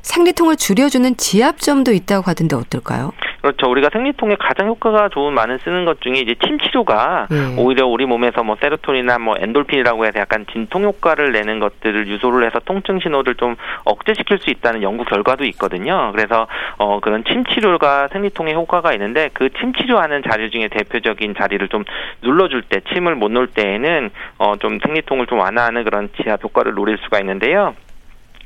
생리통을 0.02 0.56
줄여주는 0.56 1.16
지압점도 1.16 1.92
있다고 1.92 2.24
하던데 2.26 2.56
어떨까요? 2.56 3.12
그렇죠. 3.40 3.70
우리가 3.70 3.88
생리통에 3.92 4.36
가장 4.38 4.66
효과가 4.66 5.10
좋은 5.10 5.32
많은 5.32 5.58
쓰는 5.58 5.84
것 5.84 6.00
중에 6.00 6.14
이제 6.14 6.34
침 6.44 6.58
치료가 6.58 7.28
네. 7.30 7.54
오히려 7.56 7.86
우리 7.86 8.04
몸에서 8.04 8.42
뭐 8.42 8.56
세로토닌이나 8.60 9.18
뭐 9.20 9.36
엔돌핀이라고 9.38 10.06
해서 10.06 10.18
약간 10.18 10.44
진통 10.52 10.82
효과를 10.82 11.30
내는 11.32 11.60
것들을 11.60 12.08
유도를 12.08 12.44
해서 12.44 12.58
통증 12.64 12.98
신호를 12.98 13.36
좀 13.36 13.54
억제시킬 13.84 14.38
수 14.40 14.50
있다는 14.50 14.82
연구 14.82 15.04
결과도 15.04 15.44
있거든요. 15.44 16.10
그래서 16.12 16.48
어 16.78 16.98
그런 17.00 17.22
침 17.24 17.44
치료가 17.44 18.08
생리통에 18.08 18.54
효과가 18.54 18.92
있는데 18.94 19.30
그 19.32 19.48
침 19.58 19.72
치료하는 19.72 20.22
자리 20.30 20.50
중에 20.50 20.68
대표적인 20.68 21.34
자리를 21.38 21.66
좀 21.68 21.84
눌러줄 22.22 22.62
때 22.62 22.80
침을 22.92 23.14
못 23.14 23.30
놓을 23.30 23.48
때에는 23.48 24.10
어좀 24.38 24.78
생리통을 24.84 25.26
좀 25.26 25.38
완화하는 25.38 25.84
그런 25.84 26.10
지압 26.22 26.42
효과를 26.44 26.74
노릴 26.74 26.98
수가 26.98 27.18
있는데요. 27.20 27.74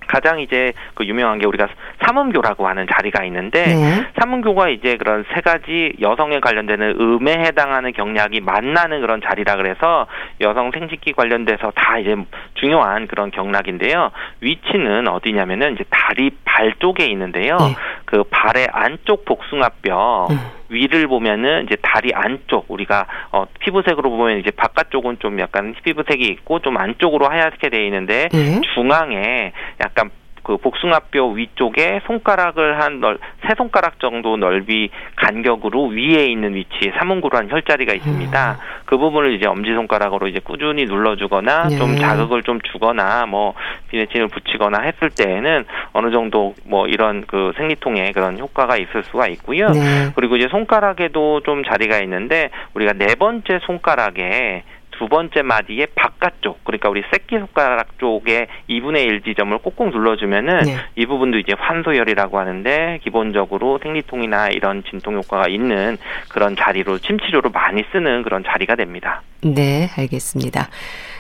가장 0.07 0.41
이제 0.41 0.73
그 0.95 1.05
유명한 1.07 1.39
게 1.39 1.47
우리가 1.47 1.69
삼음교라고 2.05 2.67
하는 2.67 2.87
자리가 2.91 3.25
있는데 3.25 3.67
네. 3.67 4.07
삼음교가 4.21 4.69
이제 4.69 4.97
그런 4.97 5.25
세 5.35 5.41
가지 5.41 5.93
여성에 6.01 6.41
관련되는 6.41 6.97
음에 7.01 7.33
해당하는 7.33 7.93
경략이 7.93 8.41
만나는 8.41 9.01
그런 9.01 9.21
자리라 9.21 9.57
그래서 9.57 10.07
여성 10.41 10.71
생식기 10.73 11.13
관련돼서 11.13 11.73
다 11.75 11.99
이제 11.99 12.17
중요한 12.55 13.07
그런 13.07 13.31
경락인데요. 13.31 14.11
위치는 14.41 15.09
어디냐면은 15.09 15.75
이제 15.75 15.85
다리 15.91 16.31
발 16.45 16.73
쪽에 16.79 17.07
있는데요. 17.07 17.57
네. 17.57 17.75
그 18.05 18.25
발의 18.25 18.69
안쪽 18.73 19.25
복숭아뼈 19.25 20.29
음. 20.31 20.37
위를 20.73 21.07
보면은 21.07 21.65
이제 21.65 21.77
다리 21.83 22.13
안쪽 22.15 22.67
우리가 22.69 23.07
어 23.31 23.45
피부색으로 23.61 24.11
보면 24.11 24.39
이제 24.39 24.51
바깥쪽은 24.51 25.19
좀 25.21 25.39
약간 25.39 25.75
피부색이 25.85 26.25
있고 26.25 26.61
좀 26.61 26.77
안쪽으로 26.79 27.29
하얗게 27.29 27.69
돼 27.69 27.85
있는데 27.87 28.29
네. 28.33 28.61
중앙에 28.75 29.53
약간 29.81 30.02
그 30.43 30.57
복숭아뼈 30.57 31.27
위쪽에 31.29 32.01
손가락을 32.07 32.81
한 32.81 33.01
넓, 33.01 33.19
세 33.47 33.55
손가락 33.57 34.01
정도 34.01 34.37
넓이 34.37 34.91
간격으로 35.17 35.87
위에 35.87 36.27
있는 36.27 36.55
위치에 36.55 36.93
삼음구로한 36.99 37.51
혈자리가 37.51 37.95
있습니다. 37.95 38.53
음. 38.53 38.57
그 38.85 38.99
부분을 38.99 39.35
이제 39.35 39.47
엄지 39.47 39.73
손가락으로 39.73 40.27
이제 40.27 40.41
꾸준히 40.41 40.85
눌러주거나 40.85 41.69
네. 41.69 41.77
좀 41.77 41.97
자극을 41.97 42.43
좀 42.43 42.61
주거나 42.61 43.27
뭐 43.27 43.55
비네친을 43.91 44.29
붙이거나 44.29 44.83
했을 44.83 45.11
때에는 45.11 45.65
어느 45.93 46.11
정도 46.11 46.55
뭐 46.65 46.89
이런 46.89 47.25
그 47.27 47.53
생리통에 47.57 48.13
그런 48.13 48.39
효과가 48.39 48.77
있을 48.77 49.05
수가 49.05 49.29
있고요. 49.29 49.69
네. 49.71 49.81
그리고 50.17 50.37
이제 50.37 50.49
손가락에도 50.49 51.41
좀 51.41 51.63
자리가 51.65 51.99
있는데 52.01 52.51
우리가 52.75 52.95
네 52.95 53.15
번째 53.15 53.61
손가락에 53.63 54.65
두 55.03 55.09
번째 55.09 55.43
마디의 55.43 55.89
바깥쪽 55.97 56.63
그러니까 56.63 56.89
우리 56.89 57.03
새끼 57.11 57.37
손가락 57.37 57.99
쪽에 57.99 58.47
2분의 58.71 59.05
1 59.05 59.23
지점을 59.23 59.59
꼭꼭 59.59 59.91
눌러주면은 59.91 60.61
네. 60.61 60.77
이 60.95 61.07
부분도 61.07 61.39
이제 61.39 61.55
환소열이라고 61.59 62.39
하는데 62.39 63.01
기본적으로 63.03 63.81
생리통이나 63.83 64.51
이런 64.51 64.85
진통 64.89 65.17
효과가 65.17 65.49
있는 65.49 65.99
그런 66.29 66.55
자리로 66.55 67.01
침치료로 67.01 67.51
많이 67.51 67.83
쓰는 67.91 68.23
그런 68.23 68.45
자리가 68.45 68.77
됩니다. 68.77 69.23
네, 69.43 69.91
알겠습니다. 69.99 70.69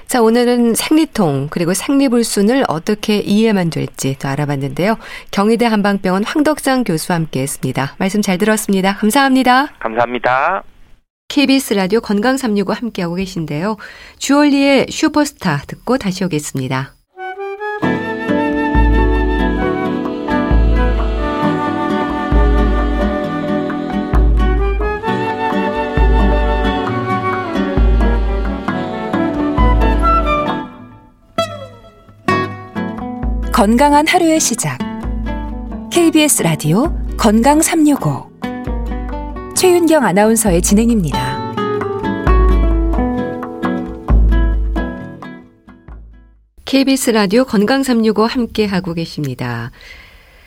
자, 0.07 0.23
오늘은 0.23 0.75
생리통 0.75 1.49
그리고 1.51 1.75
생리불순을 1.75 2.63
어떻게 2.69 3.17
이해하면 3.17 3.71
될지 3.71 4.17
또 4.21 4.29
알아봤는데요. 4.29 4.97
경희대 5.33 5.67
한방병원 5.67 6.23
황덕장 6.23 6.85
교수와 6.85 7.17
함께했습니다. 7.17 7.97
말씀 7.99 8.23
잘 8.23 8.39
들었습니다. 8.39 8.95
감사합니다. 8.95 9.73
감사합니다. 9.81 10.63
KBS 11.33 11.73
라디오 11.73 12.03
건강 12.03 12.37
365 12.37 12.75
함께하고 12.75 13.15
계신데요. 13.15 13.79
주얼리의 14.19 14.89
슈퍼스타 14.91 15.63
듣고 15.67 15.97
다시 15.97 16.25
오겠습니다. 16.25 16.95
건강한 33.53 34.07
하루의 34.07 34.39
시작. 34.39 34.77
KBS 35.91 36.43
라디오 36.43 36.95
건강 37.17 37.63
365. 37.63 38.33
최윤경 39.63 40.05
아나운서의 40.05 40.61
진행입니다. 40.61 41.55
KBS 46.65 47.11
라디오 47.11 47.45
건강 47.45 47.85
365 47.85 48.25
함께 48.25 48.67
하고 48.67 48.93
계십니다. 48.93 49.71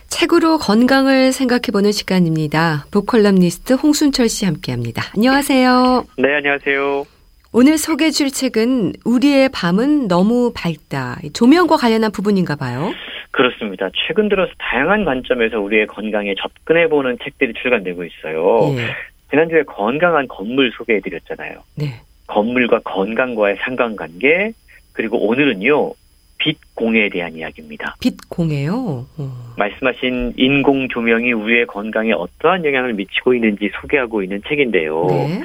책으로 0.09 0.57
건강을 0.57 1.31
생각해보는 1.31 1.93
시간입니다. 1.93 2.87
보컬럼니스트 2.91 3.75
홍순철 3.75 4.27
씨 4.27 4.43
함께합니다. 4.43 5.03
안녕하세요. 5.15 6.03
네, 6.17 6.35
안녕하세요. 6.35 7.05
오늘 7.53 7.77
소개해 7.77 8.11
줄 8.11 8.31
책은 8.31 8.95
우리의 9.05 9.47
밤은 9.47 10.09
너무 10.09 10.51
밝다. 10.53 11.21
조명과 11.31 11.77
관련한 11.77 12.11
부분인가 12.11 12.57
봐요. 12.57 12.91
그렇습니다. 13.35 13.89
최근 14.07 14.29
들어서 14.29 14.49
다양한 14.57 15.03
관점에서 15.03 15.59
우리의 15.59 15.87
건강에 15.87 16.33
접근해보는 16.35 17.17
책들이 17.21 17.51
출간되고 17.53 18.05
있어요. 18.05 18.73
예. 18.77 18.95
지난주에 19.29 19.63
건강한 19.63 20.25
건물 20.29 20.71
소개해 20.71 21.01
드렸잖아요. 21.01 21.59
네. 21.75 21.99
건물과 22.27 22.79
건강과의 22.85 23.57
상관관계, 23.59 24.53
그리고 24.93 25.27
오늘은요, 25.27 25.91
빛 26.37 26.57
공해에 26.75 27.09
대한 27.09 27.33
이야기입니다. 27.35 27.95
빛 27.99 28.15
공해요? 28.29 29.05
어. 29.17 29.53
말씀하신 29.57 30.35
인공 30.37 30.87
조명이 30.87 31.33
우리의 31.33 31.65
건강에 31.65 32.13
어떠한 32.13 32.63
영향을 32.63 32.93
미치고 32.93 33.33
있는지 33.33 33.69
소개하고 33.81 34.23
있는 34.23 34.41
책인데요. 34.47 35.07
네. 35.09 35.41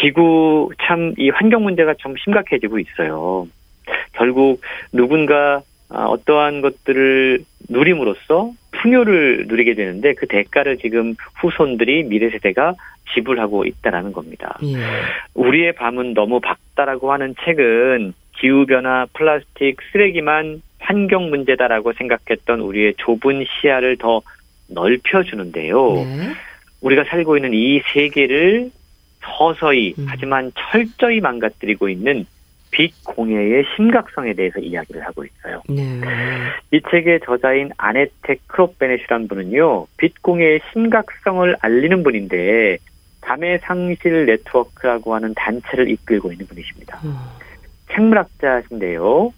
지구 0.00 0.70
참 0.82 1.14
이 1.16 1.30
환경 1.30 1.62
문제가 1.62 1.94
좀 1.94 2.16
심각해지고 2.24 2.80
있어요. 2.80 3.46
결국 4.14 4.60
누군가 4.92 5.62
아, 5.94 6.06
어떠한 6.06 6.60
것들을 6.60 7.44
누림으로써 7.68 8.52
풍요를 8.72 9.46
누리게 9.46 9.74
되는데 9.74 10.14
그 10.14 10.26
대가를 10.26 10.78
지금 10.78 11.14
후손들이 11.40 12.02
미래 12.02 12.30
세대가 12.30 12.74
지불하고 13.14 13.64
있다라는 13.64 14.12
겁니다. 14.12 14.58
예. 14.64 14.76
우리의 15.34 15.74
밤은 15.74 16.14
너무 16.14 16.40
밝다라고 16.40 17.12
하는 17.12 17.36
책은 17.44 18.12
기후 18.36 18.66
변화, 18.66 19.06
플라스틱, 19.12 19.76
쓰레기만 19.92 20.62
환경 20.80 21.30
문제다라고 21.30 21.92
생각했던 21.92 22.60
우리의 22.60 22.94
좁은 22.98 23.44
시야를 23.46 23.96
더 23.96 24.20
넓혀 24.68 25.22
주는데요. 25.22 25.94
네. 25.94 26.32
우리가 26.80 27.04
살고 27.04 27.36
있는 27.36 27.54
이 27.54 27.80
세계를 27.92 28.70
서서히 29.22 29.94
음. 29.96 30.06
하지만 30.08 30.50
철저히 30.56 31.20
망가뜨리고 31.20 31.88
있는 31.88 32.26
빛 32.74 32.92
공해의 33.04 33.64
심각성에 33.76 34.32
대해서 34.32 34.58
이야기를 34.58 35.06
하고 35.06 35.24
있어요. 35.24 35.62
네. 35.68 36.00
이 36.72 36.80
책의 36.90 37.20
저자인 37.24 37.70
아네텍 37.76 38.48
크롭베넷이란 38.48 39.28
분은요, 39.28 39.86
빛 39.96 40.20
공해의 40.20 40.60
심각성을 40.72 41.56
알리는 41.60 42.02
분인데 42.02 42.78
밤의 43.20 43.60
상실 43.62 44.26
네트워크라고 44.26 45.14
하는 45.14 45.32
단체를 45.34 45.88
이끌고 45.88 46.32
있는 46.32 46.46
분이십니다. 46.48 46.98
음. 47.04 47.16
생물학자신데요. 47.94 49.32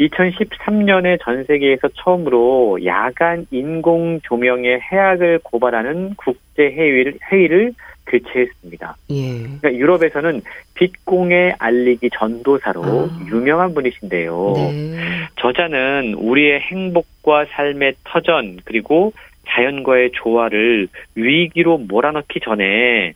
2013년에 0.00 1.18
전 1.22 1.44
세계에서 1.44 1.88
처음으로 1.88 2.84
야간 2.86 3.46
인공 3.50 4.20
조명의 4.22 4.80
해악을 4.80 5.40
고발하는 5.42 6.14
국제 6.16 6.62
회의를, 6.62 7.18
회의를 7.30 7.74
개최했습니다. 8.08 8.96
예. 9.10 9.42
그러니까 9.42 9.74
유럽에서는 9.74 10.42
빛공해 10.74 11.54
알리기 11.58 12.10
전도사로 12.18 12.82
아. 12.84 13.26
유명한 13.28 13.74
분이신데요. 13.74 14.52
네. 14.56 14.96
저자는 15.40 16.14
우리의 16.14 16.60
행복과 16.60 17.46
삶의 17.46 17.94
터전 18.04 18.60
그리고 18.64 19.12
자연과의 19.48 20.12
조화를 20.12 20.88
위기로 21.14 21.78
몰아넣기 21.78 22.40
전에 22.40 23.14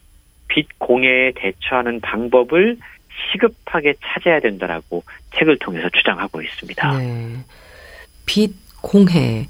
빛 0.48 0.66
공해에 0.78 1.32
대처하는 1.34 2.00
방법을 2.00 2.76
시급하게 3.32 3.94
찾아야 4.02 4.40
된다라고 4.40 5.02
책을 5.36 5.58
통해서 5.58 5.88
주장하고 5.90 6.42
있습니다. 6.42 6.98
네. 6.98 7.36
빛 8.26 8.52
공해. 8.82 9.46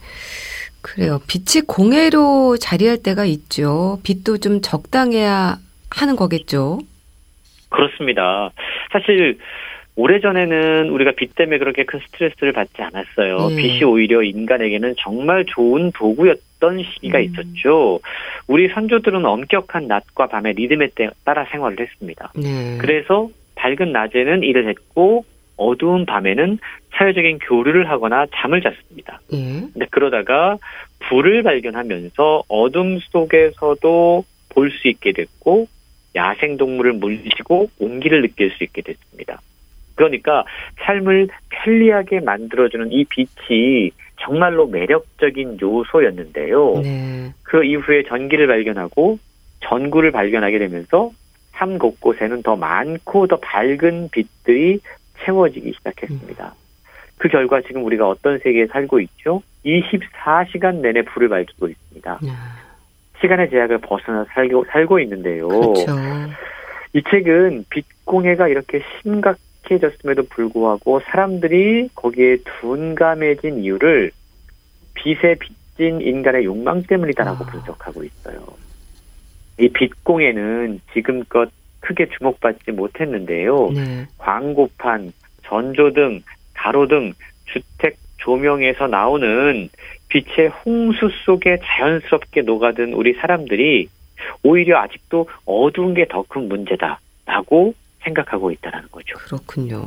그래요. 0.83 1.21
빛이 1.29 1.65
공해로 1.67 2.57
자리할 2.59 2.99
때가 3.03 3.25
있죠. 3.25 4.01
빛도 4.03 4.39
좀 4.39 4.61
적당해야 4.61 5.59
하는 5.91 6.17
거겠죠. 6.17 6.81
그렇습니다. 7.69 8.51
사실 8.93 9.39
오래전에는 9.95 10.89
우리가 10.89 11.13
빛 11.13 11.35
때문에 11.35 11.59
그렇게 11.59 11.85
큰 11.85 12.01
스트레스를 12.07 12.53
받지 12.53 12.81
않았어요. 12.83 13.51
예. 13.51 13.57
빛이 13.57 13.85
오히려 13.85 14.23
인간에게는 14.23 14.95
정말 14.99 15.45
좋은 15.47 15.93
도구였던 15.93 16.83
시기가 16.83 17.19
음. 17.19 17.25
있었죠. 17.25 18.01
우리 18.47 18.69
선조들은 18.69 19.25
엄격한 19.25 19.89
낮과 19.89 20.29
밤의 20.29 20.55
리듬에 20.55 20.89
따라 21.25 21.47
생활을 21.51 21.79
했습니다. 21.81 22.33
네. 22.37 22.79
그래서 22.81 23.29
밝은 23.55 23.93
낮에는 23.93 24.43
일을 24.43 24.69
했고 24.69 25.25
어두운 25.57 26.07
밤에는 26.07 26.59
사회적인 26.95 27.39
교류를 27.41 27.89
하거나 27.89 28.27
잠을 28.35 28.63
잤습니다. 28.63 29.21
예. 29.33 29.37
근데 29.73 29.87
그러다가 29.91 30.59
불을 31.01 31.43
발견하면서 31.43 32.45
어둠 32.49 32.99
속에서도 32.99 34.25
볼 34.51 34.71
수 34.71 34.89
있게 34.89 35.13
됐고 35.13 35.67
야생 36.15 36.57
동물을 36.59 36.93
물리치고 36.95 37.71
온기를 37.79 38.23
느낄 38.23 38.51
수 38.51 38.65
있게 38.65 38.83
됐습니다. 38.83 39.41
그러니까 39.95 40.45
삶을 40.81 41.29
편리하게 41.49 42.21
만들어주는 42.21 42.93
이 42.93 43.05
빛이 43.05 43.91
정말로 44.21 44.67
매력적인 44.67 45.59
요소였는데요. 45.61 46.81
네. 46.83 47.33
그 47.43 47.65
이후에 47.65 48.05
전기를 48.05 48.47
발견하고 48.47 49.19
전구를 49.61 50.11
발견하게 50.13 50.59
되면서 50.59 51.11
삶 51.53 51.79
곳곳에는 51.79 52.43
더 52.43 52.57
많고 52.57 53.27
더 53.27 53.37
밝은 53.37 54.11
빛들이 54.11 54.81
채워지기 55.25 55.73
시작했습니다. 55.73 56.45
음. 56.47 56.63
그 57.19 57.29
결과 57.29 57.61
지금 57.61 57.85
우리가 57.85 58.09
어떤 58.09 58.39
세계에 58.39 58.67
살고 58.67 59.01
있죠? 59.01 59.43
24시간 59.65 60.77
내내 60.77 61.03
불을 61.03 61.29
밝히고 61.29 61.69
있습니다. 61.69 62.11
야. 62.11 62.63
시간의 63.21 63.51
제약을 63.51 63.79
벗어나 63.79 64.25
살고, 64.35 64.65
살고 64.71 64.99
있는데요. 65.01 65.47
그렇죠. 65.47 65.93
이 66.95 67.03
책은 67.09 67.67
빛공해가 67.71 68.49
이렇게 68.49 68.83
심각해졌음에도 69.01 70.25
불구하고 70.29 71.01
사람들이 71.01 71.91
거기에 71.95 72.39
둔감해진 72.61 73.61
이유를 73.61 74.11
빛에 74.95 75.37
빚진 75.37 76.01
인간의 76.01 76.45
욕망 76.45 76.83
때문이다라고 76.83 77.45
아. 77.45 77.47
분석하고 77.47 78.03
있어요. 78.05 78.41
이 79.59 79.69
빛공해는 79.69 80.81
지금껏 80.93 81.49
크게 81.83 82.07
주목받지 82.17 82.73
못했는데요. 82.73 83.71
네. 83.75 84.07
광고판, 84.19 85.13
전조등, 85.45 86.23
가로등, 86.55 87.13
주택 87.47 87.97
조명에서 88.19 88.87
나오는 88.87 89.69
빛의 90.09 90.49
홍수 90.65 91.11
속에 91.25 91.59
자연스럽게 91.63 92.43
녹아든 92.43 92.95
우리 92.95 93.13
사람들이 93.15 93.89
오히려 94.43 94.79
아직도 94.79 95.29
어두운 95.45 95.95
게 95.95 96.07
더 96.07 96.23
큰 96.29 96.49
문제다라고 96.49 97.75
생각하고 98.05 98.51
있다는 98.53 98.89
거죠. 98.91 99.17
그렇군요. 99.19 99.81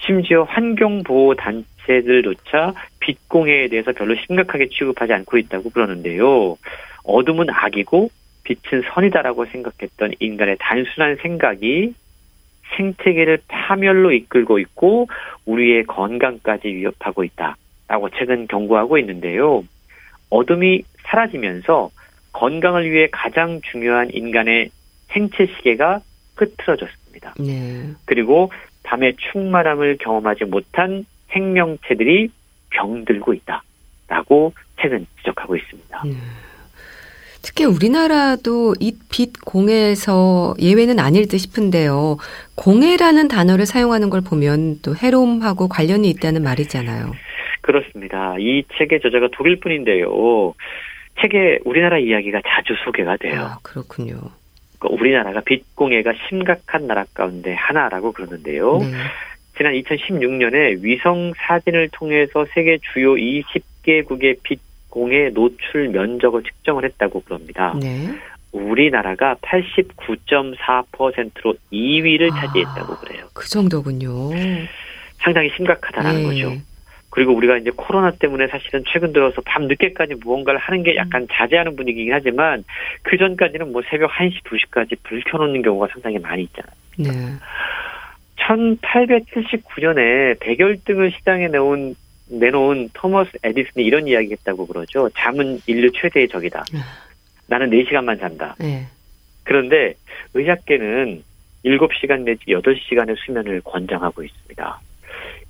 심지어 0.00 0.44
환경보호 0.44 1.34
단체들조차 1.34 2.72
빛공해에 3.00 3.68
대해서 3.68 3.92
별로 3.92 4.14
심각하게 4.26 4.68
취급하지 4.68 5.12
않고 5.12 5.38
있다고 5.38 5.70
그러는데요. 5.70 6.56
어둠은 7.04 7.46
악이고 7.50 8.10
빛은 8.48 8.82
선이다라고 8.94 9.44
생각했던 9.44 10.12
인간의 10.20 10.56
단순한 10.58 11.16
생각이 11.16 11.94
생태계를 12.76 13.40
파멸로 13.48 14.12
이끌고 14.12 14.58
있고 14.58 15.08
우리의 15.44 15.84
건강까지 15.84 16.68
위협하고 16.68 17.24
있다라고 17.24 18.10
최근 18.16 18.46
경고하고 18.46 18.98
있는데요. 18.98 19.64
어둠이 20.30 20.82
사라지면서 21.04 21.90
건강을 22.32 22.90
위해 22.90 23.08
가장 23.10 23.60
중요한 23.70 24.10
인간의 24.12 24.70
생체 25.08 25.46
시계가 25.46 26.00
흐트러졌습니다. 26.36 27.34
네. 27.38 27.90
그리고 28.04 28.50
밤의 28.84 29.16
충만함을 29.16 29.98
경험하지 29.98 30.44
못한 30.44 31.04
생명체들이 31.30 32.30
병들고 32.70 33.34
있다라고 33.34 34.52
책은 34.80 35.06
지적하고 35.18 35.56
있습니다. 35.56 36.02
음. 36.04 36.47
특히 37.42 37.64
우리나라도 37.64 38.74
이빛 38.80 39.44
공해에서 39.44 40.54
예외는 40.60 40.98
아닐 40.98 41.28
듯 41.28 41.38
싶은데요. 41.38 42.18
공해라는 42.56 43.28
단어를 43.28 43.66
사용하는 43.66 44.10
걸 44.10 44.20
보면 44.20 44.80
또 44.82 44.94
해로움하고 44.96 45.68
관련이 45.68 46.08
있다는 46.10 46.42
말이잖아요. 46.42 47.12
그렇습니다. 47.60 48.36
이 48.38 48.64
책의 48.76 49.00
저자가 49.00 49.28
독일 49.32 49.60
분인데요. 49.60 50.54
책에 51.20 51.58
우리나라 51.64 51.98
이야기가 51.98 52.40
자주 52.46 52.74
소개가 52.84 53.16
돼요. 53.16 53.40
아, 53.40 53.58
그렇군요. 53.62 54.16
그러니까 54.78 55.00
우리나라가 55.00 55.40
빛공해가 55.40 56.12
심각한 56.28 56.86
나라 56.86 57.04
가운데 57.12 57.54
하나라고 57.54 58.12
그러는데요. 58.12 58.78
네. 58.78 58.86
지난 59.56 59.72
2016년에 59.74 60.82
위성 60.82 61.32
사진을 61.36 61.88
통해서 61.92 62.46
세계 62.54 62.78
주요 62.92 63.14
20개국의 63.14 64.38
빛 64.44 64.60
공해 64.88 65.30
노출 65.30 65.88
면적을 65.88 66.42
측정을 66.42 66.84
했다고 66.84 67.22
그럽니다. 67.22 67.74
네. 67.80 68.08
우리나라가 68.52 69.34
89.4%로 69.36 71.54
2위를 71.72 72.30
아, 72.32 72.40
차지했다고 72.40 72.96
그래요. 72.96 73.26
그 73.34 73.48
정도군요. 73.48 74.30
상당히 75.18 75.50
심각하다는 75.56 76.16
네. 76.16 76.22
거죠. 76.22 76.52
그리고 77.10 77.34
우리가 77.34 77.58
이제 77.58 77.70
코로나 77.74 78.10
때문에 78.10 78.48
사실은 78.48 78.84
최근 78.86 79.12
들어서 79.12 79.40
밤 79.44 79.66
늦게까지 79.66 80.14
무언가를 80.22 80.60
하는 80.60 80.82
게 80.82 80.94
약간 80.96 81.26
자제하는 81.30 81.74
분위기긴 81.74 82.12
하지만 82.12 82.64
그 83.02 83.16
전까지는 83.16 83.72
뭐 83.72 83.80
새벽 83.88 84.10
1시, 84.12 84.42
2시까지 84.44 84.98
불 85.02 85.22
켜놓는 85.24 85.62
경우가 85.62 85.88
상당히 85.92 86.18
많이 86.18 86.42
있잖아요. 86.44 86.72
네. 86.98 87.08
1879년에 88.36 90.38
백열등을 90.40 91.12
시장에 91.12 91.48
내온 91.48 91.94
내놓은 92.30 92.90
토머스 92.92 93.30
에디슨이 93.42 93.84
이런 93.84 94.06
이야기 94.06 94.32
했다고 94.32 94.66
그러죠. 94.66 95.08
잠은 95.16 95.60
인류 95.66 95.90
최대의 95.92 96.28
적이다. 96.28 96.60
아. 96.60 97.08
나는 97.46 97.70
4시간만 97.70 98.20
잔다. 98.20 98.54
네. 98.58 98.86
그런데 99.44 99.94
의학계는 100.34 101.22
7시간 101.64 102.22
내지 102.22 102.44
8시간의 102.46 103.16
수면을 103.18 103.60
권장하고 103.62 104.22
있습니다. 104.22 104.80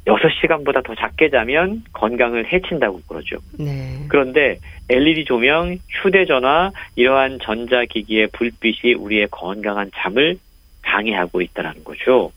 6시간보다 0.07 0.83
더 0.85 0.95
작게 0.95 1.29
자면 1.31 1.83
건강을 1.93 2.51
해친다고 2.51 3.01
그러죠. 3.07 3.39
네. 3.59 4.07
그런데 4.09 4.59
LED 4.89 5.25
조명, 5.27 5.77
휴대전화, 5.89 6.71
이러한 6.97 7.41
전자기기의 7.43 8.29
불빛이 8.29 8.95
우리의 8.95 9.29
건강한 9.31 9.91
잠을 9.95 10.39
방해하고 10.83 11.43
있다는 11.43 11.85
거죠. 11.85 12.33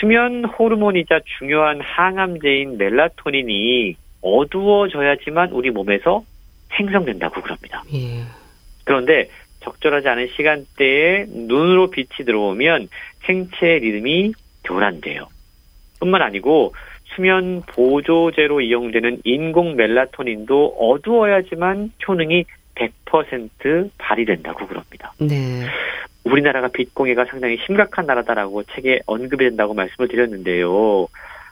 수면 0.00 0.44
호르몬이자 0.44 1.20
중요한 1.38 1.80
항암제인 1.80 2.78
멜라토닌이 2.78 3.96
어두워져야지만 4.20 5.52
우리 5.52 5.70
몸에서 5.70 6.24
생성된다고 6.76 7.40
그럽니다. 7.42 7.82
예. 7.94 8.22
그런데 8.84 9.28
적절하지 9.60 10.08
않은 10.08 10.28
시간대에 10.36 11.26
눈으로 11.28 11.90
빛이 11.90 12.24
들어오면 12.24 12.88
생체 13.24 13.78
리듬이 13.78 14.32
교란돼요. 14.64 15.28
뿐만 16.00 16.22
아니고 16.22 16.74
수면 17.14 17.62
보조제로 17.62 18.60
이용되는 18.60 19.20
인공 19.24 19.76
멜라토닌도 19.76 20.76
어두워야지만 20.78 21.92
효능이 22.06 22.44
100% 22.76 23.90
발휘된다고 23.98 24.66
그럽니다. 24.66 25.12
네. 25.18 25.66
우리나라가 26.24 26.68
빛공해가 26.68 27.24
상당히 27.24 27.56
심각한 27.66 28.06
나라다라고 28.06 28.64
책에 28.64 29.00
언급이 29.06 29.44
된다고 29.44 29.74
말씀을 29.74 30.08
드렸는데요. 30.08 31.06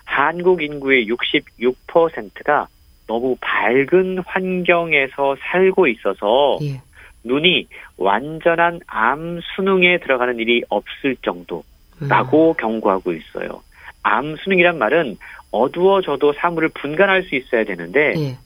한국 0.04 0.62
인구의 0.62 1.06
66%가 1.08 2.68
너무 3.06 3.37
밝은 3.40 4.18
환경에서 4.26 5.37
살고 5.40 5.87
있어서 5.88 6.58
예. 6.62 6.80
눈이 7.22 7.68
완전한 7.96 8.80
암 8.87 9.40
수능에 9.54 9.98
들어가는 9.98 10.38
일이 10.38 10.62
없을 10.68 11.16
정도라고 11.22 12.50
음. 12.50 12.54
경고하고 12.58 13.12
있어요. 13.12 13.62
암 14.02 14.37
수능이란 14.37 14.78
말은 14.78 15.16
어두워져도 15.50 16.34
사물을 16.34 16.70
분간할 16.70 17.22
수 17.24 17.37
있어야 17.37 17.64
되는데 17.64 18.12
예. 18.16 18.37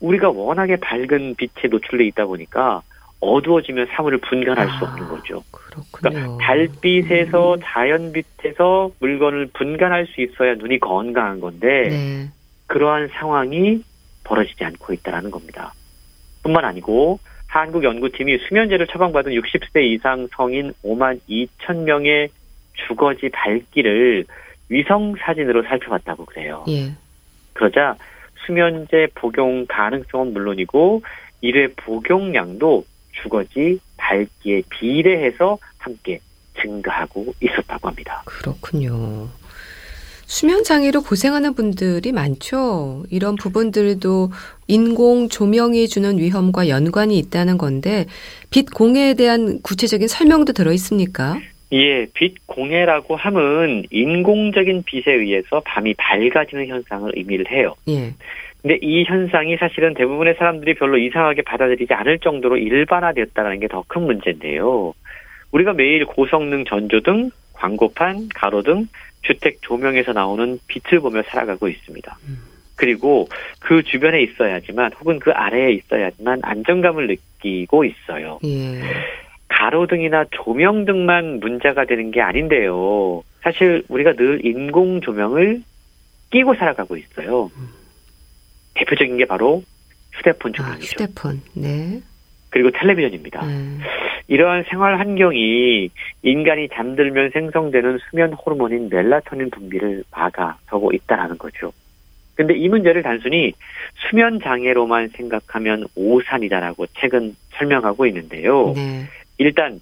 우리가 0.00 0.30
워낙에 0.30 0.76
밝은 0.76 1.34
빛에 1.36 1.68
노출돼 1.70 2.06
있다 2.06 2.26
보니까 2.26 2.82
어두워지면 3.20 3.88
사물을 3.90 4.18
분간할 4.18 4.68
아, 4.68 4.78
수 4.78 4.84
없는 4.84 5.08
거죠. 5.08 5.42
그러니까 5.90 6.36
달빛에서 6.38 7.54
음. 7.54 7.60
자연빛에서 7.62 8.90
물건을 9.00 9.50
분간할 9.54 10.06
수 10.06 10.20
있어야 10.20 10.54
눈이 10.54 10.78
건강한 10.78 11.40
건데 11.40 11.88
네. 11.88 12.30
그러한 12.66 13.08
상황이 13.08 13.82
벌어지지 14.24 14.64
않고 14.64 14.92
있다라는 14.92 15.30
겁니다. 15.30 15.72
뿐만 16.42 16.64
아니고 16.64 17.18
한국 17.48 17.82
연구팀이 17.82 18.38
수면제를 18.46 18.86
처방받은 18.86 19.32
60세 19.32 19.82
이상 19.82 20.28
성인 20.36 20.72
5만 20.84 21.18
2천 21.28 21.84
명의 21.84 22.28
주거지 22.74 23.30
밝기를 23.30 24.24
위성 24.68 25.14
사진으로 25.18 25.62
살펴봤다고 25.64 26.26
그래요. 26.26 26.64
예. 26.68 26.92
그러자 27.54 27.96
수면제 28.46 29.08
복용 29.14 29.66
가능성은 29.68 30.32
물론이고 30.32 31.02
1회 31.42 31.76
복용량도 31.76 32.84
주거지 33.22 33.80
밝기에 33.96 34.62
비례해서 34.68 35.58
함께 35.78 36.20
증가하고 36.60 37.34
있었다고 37.40 37.88
합니다. 37.88 38.22
그렇군요. 38.24 39.28
수면 40.26 40.62
장애로 40.62 41.02
고생하는 41.02 41.54
분들이 41.54 42.12
많죠. 42.12 43.04
이런 43.08 43.36
부분들도 43.36 44.30
인공 44.66 45.30
조명이 45.30 45.88
주는 45.88 46.18
위험과 46.18 46.68
연관이 46.68 47.18
있다는 47.18 47.56
건데 47.56 48.04
빛 48.50 48.70
공해에 48.70 49.14
대한 49.14 49.62
구체적인 49.62 50.06
설명도 50.06 50.52
들어 50.52 50.72
있습니까? 50.74 51.38
예, 51.72 52.06
빛 52.14 52.46
공해라고 52.46 53.16
함은 53.16 53.84
인공적인 53.90 54.84
빛에 54.84 55.12
의해서 55.12 55.60
밤이 55.64 55.94
밝아지는 55.94 56.66
현상을 56.66 57.12
의미를 57.16 57.50
해요. 57.50 57.74
예. 57.88 58.14
근데 58.62 58.78
이 58.82 59.04
현상이 59.04 59.56
사실은 59.56 59.94
대부분의 59.94 60.34
사람들이 60.38 60.74
별로 60.74 60.98
이상하게 60.98 61.42
받아들이지 61.42 61.92
않을 61.94 62.18
정도로 62.18 62.56
일반화되었다는 62.56 63.60
게 63.60 63.68
더 63.68 63.84
큰 63.86 64.02
문제인데요. 64.02 64.94
우리가 65.52 65.72
매일 65.74 66.04
고성능 66.06 66.64
전조등, 66.64 67.30
광고판, 67.52 68.28
가로등, 68.34 68.86
주택 69.22 69.62
조명에서 69.62 70.12
나오는 70.12 70.58
빛을 70.66 71.00
보며 71.00 71.22
살아가고 71.22 71.68
있습니다. 71.68 72.18
음. 72.28 72.38
그리고 72.76 73.28
그 73.60 73.82
주변에 73.82 74.22
있어야지만 74.22 74.92
혹은 75.00 75.18
그 75.18 75.30
아래에 75.32 75.72
있어야지만 75.72 76.40
안정감을 76.42 77.08
느끼고 77.08 77.84
있어요. 77.84 78.38
예. 78.44 78.80
가로등이나 79.58 80.24
조명 80.30 80.84
등만 80.84 81.40
문제가 81.40 81.84
되는 81.84 82.12
게 82.12 82.20
아닌데요. 82.20 83.24
사실 83.40 83.82
우리가 83.88 84.12
늘 84.12 84.44
인공 84.46 85.00
조명을 85.00 85.62
끼고 86.30 86.54
살아가고 86.54 86.96
있어요. 86.96 87.50
대표적인 88.74 89.16
게 89.16 89.24
바로 89.24 89.64
휴대폰 90.12 90.52
아, 90.52 90.54
조명이죠. 90.54 90.96
아, 91.00 91.04
휴대폰, 91.04 91.42
네. 91.54 92.00
그리고 92.50 92.70
텔레비전입니다. 92.70 93.44
음. 93.44 93.80
이러한 94.28 94.64
생활 94.68 95.00
환경이 95.00 95.90
인간이 96.22 96.68
잠들면 96.68 97.30
생성되는 97.30 97.98
수면 98.08 98.34
호르몬인 98.34 98.88
멜라토닌 98.90 99.50
분비를 99.50 100.04
막아서고 100.12 100.92
있다라는 100.92 101.36
거죠. 101.38 101.72
근데 102.36 102.54
이 102.54 102.68
문제를 102.68 103.02
단순히 103.02 103.52
수면 104.08 104.38
장애로만 104.40 105.08
생각하면 105.08 105.86
오산이다라고 105.96 106.86
책은 107.00 107.34
설명하고 107.54 108.06
있는데요. 108.06 108.72
네. 108.76 109.08
일단 109.38 109.80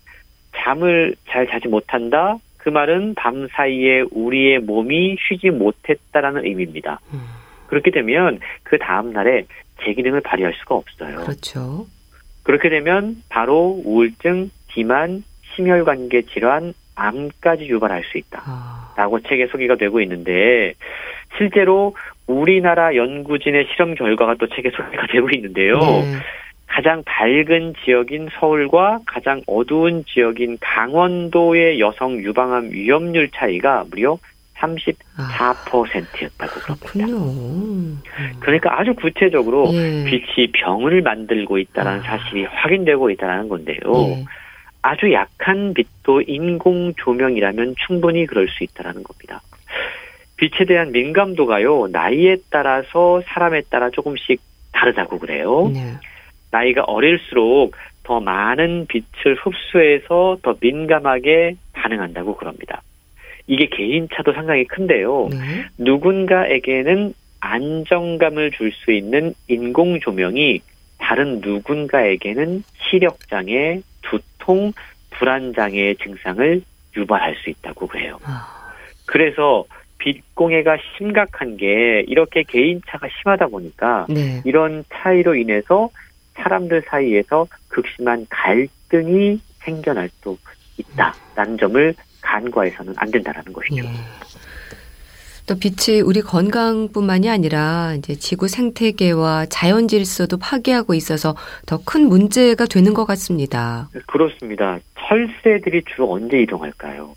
잠을 0.56 1.16
잘 1.28 1.46
자지 1.46 1.68
못한다. 1.68 2.36
그 2.56 2.68
말은 2.68 3.14
밤 3.14 3.46
사이에 3.48 4.04
우리의 4.10 4.60
몸이 4.60 5.16
쉬지 5.20 5.50
못했다라는 5.50 6.44
의미입니다. 6.44 7.00
음. 7.12 7.20
그렇게 7.68 7.90
되면 7.90 8.40
그 8.62 8.78
다음 8.78 9.12
날에 9.12 9.46
제 9.82 9.92
기능을 9.92 10.20
발휘할 10.20 10.54
수가 10.54 10.74
없어요. 10.74 11.18
그렇죠. 11.18 11.86
그렇게 12.42 12.68
되면 12.68 13.22
바로 13.28 13.80
우울증, 13.84 14.50
비만, 14.68 15.24
심혈관계 15.54 16.22
질환, 16.22 16.74
암까지 16.94 17.66
유발할 17.66 18.04
수 18.04 18.18
있다라고 18.18 19.16
아. 19.16 19.28
책에 19.28 19.48
소개가 19.48 19.76
되고 19.76 20.00
있는데 20.00 20.74
실제로 21.36 21.94
우리나라 22.26 22.94
연구진의 22.96 23.68
실험 23.72 23.94
결과가 23.94 24.36
또 24.38 24.48
책에 24.48 24.70
소개가 24.70 25.06
되고 25.08 25.28
있는데요. 25.30 25.78
네. 25.78 26.16
가장 26.76 27.02
밝은 27.06 27.72
지역인 27.82 28.28
서울과 28.38 29.00
가장 29.06 29.40
어두운 29.46 30.04
지역인 30.04 30.58
강원도의 30.60 31.80
여성 31.80 32.18
유방암 32.18 32.68
위험률 32.70 33.30
차이가 33.34 33.86
무려 33.88 34.18
34%였다고 34.58 36.38
아, 36.38 36.76
그럽니다. 36.76 37.06
음. 37.06 38.02
그러니까 38.40 38.78
아주 38.78 38.92
구체적으로 38.92 39.70
예. 39.72 40.04
빛이 40.04 40.52
병을 40.52 41.00
만들고 41.00 41.56
있다는 41.56 41.92
아. 41.92 42.02
사실이 42.02 42.44
확인되고 42.44 43.08
있다는 43.08 43.48
건데요. 43.48 43.78
예. 44.08 44.24
아주 44.82 45.10
약한 45.14 45.72
빛도 45.72 46.24
인공 46.26 46.92
조명이라면 46.98 47.76
충분히 47.86 48.26
그럴 48.26 48.48
수 48.48 48.64
있다는 48.64 49.02
겁니다. 49.02 49.40
빛에 50.36 50.66
대한 50.66 50.92
민감도가요, 50.92 51.88
나이에 51.90 52.36
따라서 52.50 53.22
사람에 53.28 53.62
따라 53.70 53.88
조금씩 53.88 54.42
다르다고 54.72 55.18
그래요. 55.18 55.70
네. 55.72 55.80
나이가 56.56 56.82
어릴수록 56.84 57.74
더 58.02 58.20
많은 58.20 58.86
빛을 58.86 59.36
흡수해서 59.36 60.38
더 60.42 60.54
민감하게 60.60 61.56
반응한다고 61.72 62.36
그럽니다. 62.36 62.82
이게 63.46 63.66
개인차도 63.66 64.32
상당히 64.32 64.64
큰데요. 64.64 65.28
네. 65.30 65.36
누군가에게는 65.78 67.12
안정감을 67.40 68.52
줄 68.52 68.72
수 68.72 68.92
있는 68.92 69.34
인공 69.48 70.00
조명이 70.00 70.60
다른 70.98 71.40
누군가에게는 71.40 72.64
시력장애, 72.88 73.82
두통, 74.02 74.72
불안장애의 75.10 75.96
증상을 75.96 76.62
유발할 76.96 77.36
수 77.36 77.50
있다고 77.50 77.86
그래요. 77.86 78.18
아. 78.24 78.72
그래서 79.06 79.64
빛공해가 79.98 80.78
심각한 80.96 81.56
게 81.56 82.04
이렇게 82.06 82.42
개인차가 82.42 83.08
심하다 83.20 83.48
보니까 83.48 84.06
네. 84.08 84.40
이런 84.44 84.84
차이로 84.92 85.34
인해서 85.34 85.90
사람들 86.36 86.84
사이에서 86.88 87.46
극심한 87.68 88.26
갈등이 88.30 89.40
생겨날 89.60 90.08
수 90.22 90.36
있다라는 90.78 91.58
점을 91.58 91.94
간과해서는 92.20 92.94
안 92.96 93.10
된다라는 93.10 93.52
것이죠. 93.52 93.82
네. 93.82 93.90
또 95.46 95.54
빛이 95.58 96.00
우리 96.00 96.22
건강뿐만이 96.22 97.30
아니라 97.30 97.94
이제 97.96 98.16
지구 98.16 98.48
생태계와 98.48 99.46
자연 99.46 99.86
질서도 99.86 100.38
파괴하고 100.38 100.94
있어서 100.94 101.36
더 101.66 101.78
큰 101.84 102.08
문제가 102.08 102.66
되는 102.66 102.94
것 102.94 103.04
같습니다. 103.04 103.88
그렇습니다. 104.06 104.80
철새들이 104.98 105.82
주로 105.94 106.12
언제 106.12 106.40
이동할까요? 106.42 107.14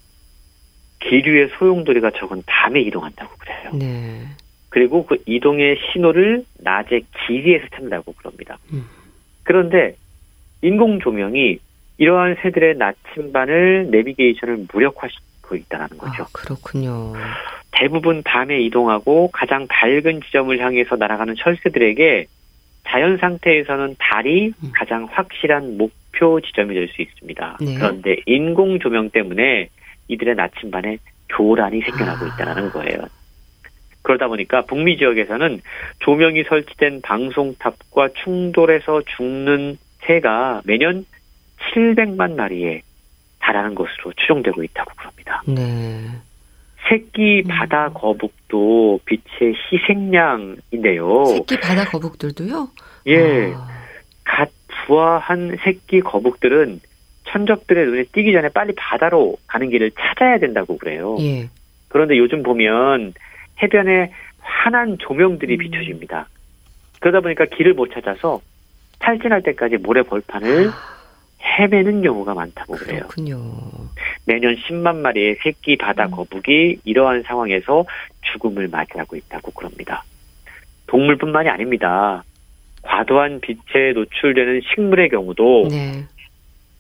기류의 0.99 1.49
소용돌이가 1.57 2.11
적은 2.19 2.43
밤에 2.45 2.81
이동한다고 2.81 3.31
그래요. 3.39 3.71
네. 3.73 4.27
그리고 4.69 5.07
그 5.07 5.17
이동의 5.25 5.77
신호를 5.91 6.45
낮에 6.59 7.01
길이에서 7.25 7.65
찾는다고 7.73 8.13
그럽니다. 8.13 8.59
음. 8.73 8.85
그런데 9.49 9.95
인공 10.61 10.99
조명이 10.99 11.57
이러한 11.97 12.35
새들의 12.43 12.77
나침반을 12.77 13.87
내비게이션을 13.89 14.67
무력화시키고 14.71 15.55
있다는 15.55 15.97
거죠. 15.97 16.21
아, 16.21 16.27
그렇군요. 16.33 17.13
대부분 17.71 18.21
밤에 18.21 18.59
이동하고 18.61 19.31
가장 19.33 19.65
밝은 19.67 20.21
지점을 20.21 20.55
향해서 20.59 20.97
날아가는 20.97 21.33
철새들에게 21.35 22.27
자연 22.87 23.17
상태에서는 23.17 23.95
달이 23.97 24.53
음. 24.63 24.71
가장 24.71 25.07
확실한 25.09 25.77
목표 25.79 26.39
지점이 26.41 26.75
될 26.75 26.87
수 26.89 27.01
있습니다. 27.01 27.57
네. 27.59 27.73
그런데 27.73 28.17
인공 28.27 28.77
조명 28.77 29.09
때문에 29.09 29.69
이들의 30.09 30.35
나침반에 30.35 30.99
교란이 31.29 31.81
생겨나고 31.81 32.25
아. 32.25 32.27
있다는 32.27 32.69
거예요. 32.69 32.99
그러다 34.01 34.27
보니까 34.27 34.63
북미 34.63 34.97
지역에서는 34.97 35.61
조명이 35.99 36.43
설치된 36.43 37.01
방송탑과 37.01 38.09
충돌해서 38.23 39.01
죽는 39.17 39.77
새가 40.05 40.61
매년 40.65 41.05
700만 41.73 42.35
마리에 42.35 42.81
달하는 43.39 43.75
것으로 43.75 44.13
추정되고 44.13 44.63
있다고 44.63 44.91
그럽니다. 44.95 45.43
네. 45.47 45.99
새끼 46.89 47.43
음. 47.45 47.47
바다 47.47 47.89
거북도 47.89 49.01
빛의 49.05 49.53
희생양인데요. 49.71 51.25
새끼 51.25 51.59
바다 51.59 51.85
거북들도요? 51.85 52.69
예. 53.07 53.53
아. 53.53 53.67
갓 54.23 54.49
부화한 54.85 55.57
새끼 55.63 55.99
거북들은 55.99 56.81
천적들의 57.25 57.85
눈에 57.85 58.03
띄기 58.11 58.31
전에 58.33 58.49
빨리 58.49 58.73
바다로 58.75 59.37
가는 59.47 59.69
길을 59.69 59.91
찾아야 59.91 60.39
된다고 60.39 60.77
그래요. 60.77 61.17
예. 61.19 61.49
그런데 61.89 62.17
요즘 62.17 62.43
보면 62.43 63.13
해변에 63.61 64.11
환한 64.39 64.97
조명들이 64.99 65.55
음. 65.55 65.57
비춰집니다. 65.59 66.27
그러다 66.99 67.21
보니까 67.21 67.45
길을 67.45 67.73
못 67.73 67.91
찾아서 67.93 68.41
탈진할 68.99 69.41
때까지 69.43 69.77
모래 69.77 70.01
벌판을 70.01 70.69
헤매는 71.41 72.01
경우가 72.01 72.33
많다고 72.33 72.75
그래요. 72.75 72.99
그렇군요. 73.07 73.39
매년 74.25 74.55
10만 74.55 74.97
마리의 74.97 75.37
새끼 75.41 75.77
바다 75.77 76.05
음. 76.05 76.11
거북이 76.11 76.79
이러한 76.83 77.23
상황에서 77.23 77.85
죽음을 78.33 78.67
맞이하고 78.67 79.15
있다고 79.15 79.51
그럽니다. 79.51 80.03
동물뿐만이 80.87 81.49
아닙니다. 81.49 82.23
과도한 82.81 83.41
빛에 83.41 83.93
노출되는 83.93 84.61
식물의 84.73 85.09
경우도 85.09 85.67
네. 85.69 86.05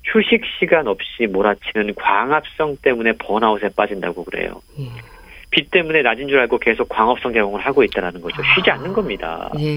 휴식 0.05 0.41
시간 0.59 0.87
없이 0.87 1.27
몰아치는 1.27 1.93
광합성 1.95 2.77
때문에 2.81 3.13
번아웃에 3.19 3.69
빠진다고 3.75 4.23
그래요. 4.23 4.61
예. 4.79 4.89
빛 5.51 5.71
때문에 5.71 6.01
낮은 6.01 6.27
줄 6.27 6.39
알고 6.39 6.59
계속 6.59 6.89
광합성 6.89 7.33
작용을 7.33 7.61
하고 7.61 7.83
있다는 7.83 8.21
거죠. 8.21 8.41
쉬지 8.55 8.69
아. 8.69 8.75
않는 8.75 8.93
겁니다. 8.93 9.49
예. 9.59 9.73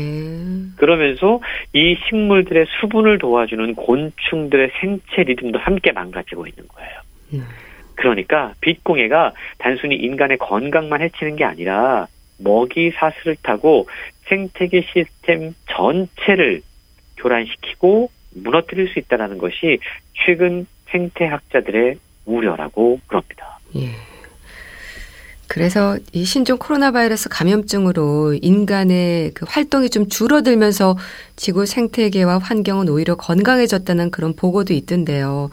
그러면서 0.76 1.40
이 1.72 1.96
식물들의 2.08 2.66
수분을 2.80 3.18
도와주는 3.18 3.74
곤충들의 3.74 4.70
생체 4.80 5.22
리듬도 5.22 5.58
함께 5.58 5.92
망가지고 5.92 6.46
있는 6.46 6.68
거예요. 6.68 6.90
음. 7.34 7.46
그러니까 7.94 8.52
빛공해가 8.60 9.32
단순히 9.58 9.96
인간의 9.96 10.38
건강만 10.38 11.00
해치는 11.00 11.36
게 11.36 11.44
아니라 11.44 12.06
먹이 12.38 12.90
사슬을 12.90 13.36
타고 13.42 13.86
생태계 14.26 14.82
시스템 14.92 15.54
전체를 15.70 16.62
교란시키고 17.16 18.10
무너뜨릴 18.34 18.88
수 18.88 18.98
있다는 18.98 19.38
것이 19.38 19.78
최근 20.14 20.66
생태학자들의 20.90 21.96
우려라고 22.26 23.00
그럽니다. 23.06 23.58
예. 23.76 24.11
그래서 25.52 25.98
이 26.14 26.24
신종 26.24 26.56
코로나 26.56 26.92
바이러스 26.92 27.28
감염증으로 27.28 28.38
인간의 28.40 29.32
그 29.34 29.44
활동이 29.46 29.90
좀 29.90 30.08
줄어들면서 30.08 30.96
지구 31.36 31.66
생태계와 31.66 32.38
환경은 32.38 32.88
오히려 32.88 33.16
건강해졌다는 33.16 34.10
그런 34.10 34.34
보고도 34.34 34.72
있던데요. 34.72 35.50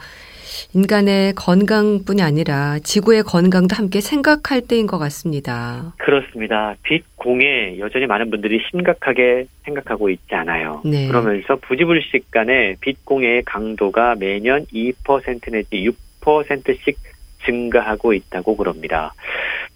인간의 0.73 1.33
건강뿐이 1.33 2.21
아니라 2.21 2.79
지구의 2.79 3.23
건강도 3.23 3.75
함께 3.75 3.99
생각할 3.99 4.61
때인 4.61 4.87
것 4.87 4.99
같습니다. 4.99 5.93
그렇습니다. 5.97 6.75
빛 6.83 7.03
공해 7.17 7.77
여전히 7.79 8.05
많은 8.05 8.29
분들이 8.29 8.61
심각하게 8.71 9.47
생각하고 9.65 10.09
있지 10.09 10.33
않아요. 10.33 10.81
네. 10.85 11.07
그러면서 11.07 11.57
부지불식 11.57 12.31
간에 12.31 12.77
빛 12.79 13.03
공해의 13.03 13.43
강도가 13.43 14.15
매년 14.15 14.65
2% 14.67 15.51
내지 15.51 15.91
6%씩 16.21 16.97
증가하고 17.45 18.13
있다고 18.13 18.55
그럽니다. 18.55 19.13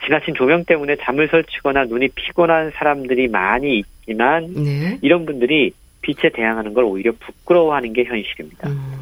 지나친 0.06 0.34
조명 0.36 0.66
때문에 0.66 0.98
잠을 1.02 1.28
설치거나 1.30 1.86
눈이 1.86 2.10
피곤한 2.10 2.72
사람들이 2.72 3.28
많이 3.28 3.80
있지만 3.80 4.54
네. 4.54 4.98
이런 5.02 5.26
분들이 5.26 5.72
빛에 6.02 6.30
대항하는 6.30 6.74
걸 6.74 6.84
오히려 6.84 7.14
부끄러워하는 7.14 7.94
게 7.94 8.04
현실입니다. 8.04 8.70
음. 8.70 8.94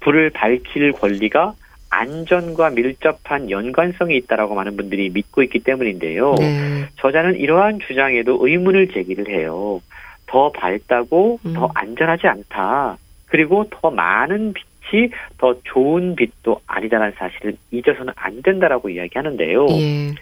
불을 0.00 0.30
밝힐 0.30 0.92
권리가 0.92 1.54
안전과 1.90 2.70
밀접한 2.70 3.50
연관성이 3.50 4.16
있다라고 4.16 4.54
많은 4.54 4.76
분들이 4.76 5.10
믿고 5.10 5.42
있기 5.42 5.60
때문인데요. 5.60 6.34
네. 6.38 6.86
저자는 6.96 7.36
이러한 7.36 7.80
주장에도 7.86 8.38
의문을 8.40 8.88
제기를 8.88 9.28
해요. 9.28 9.80
더 10.26 10.52
밝다고 10.52 11.40
음. 11.44 11.52
더 11.54 11.68
안전하지 11.74 12.28
않다. 12.28 12.96
그리고 13.26 13.66
더 13.70 13.90
많은 13.90 14.52
빛 14.52 14.69
이 14.96 15.10
더 15.38 15.56
좋은 15.64 16.14
빛도 16.16 16.60
아니다라는 16.66 17.14
사실을 17.16 17.56
잊어서는 17.70 18.12
안 18.16 18.42
된다라고 18.42 18.90
이야기하는데요. 18.90 19.66
예. 19.70 20.14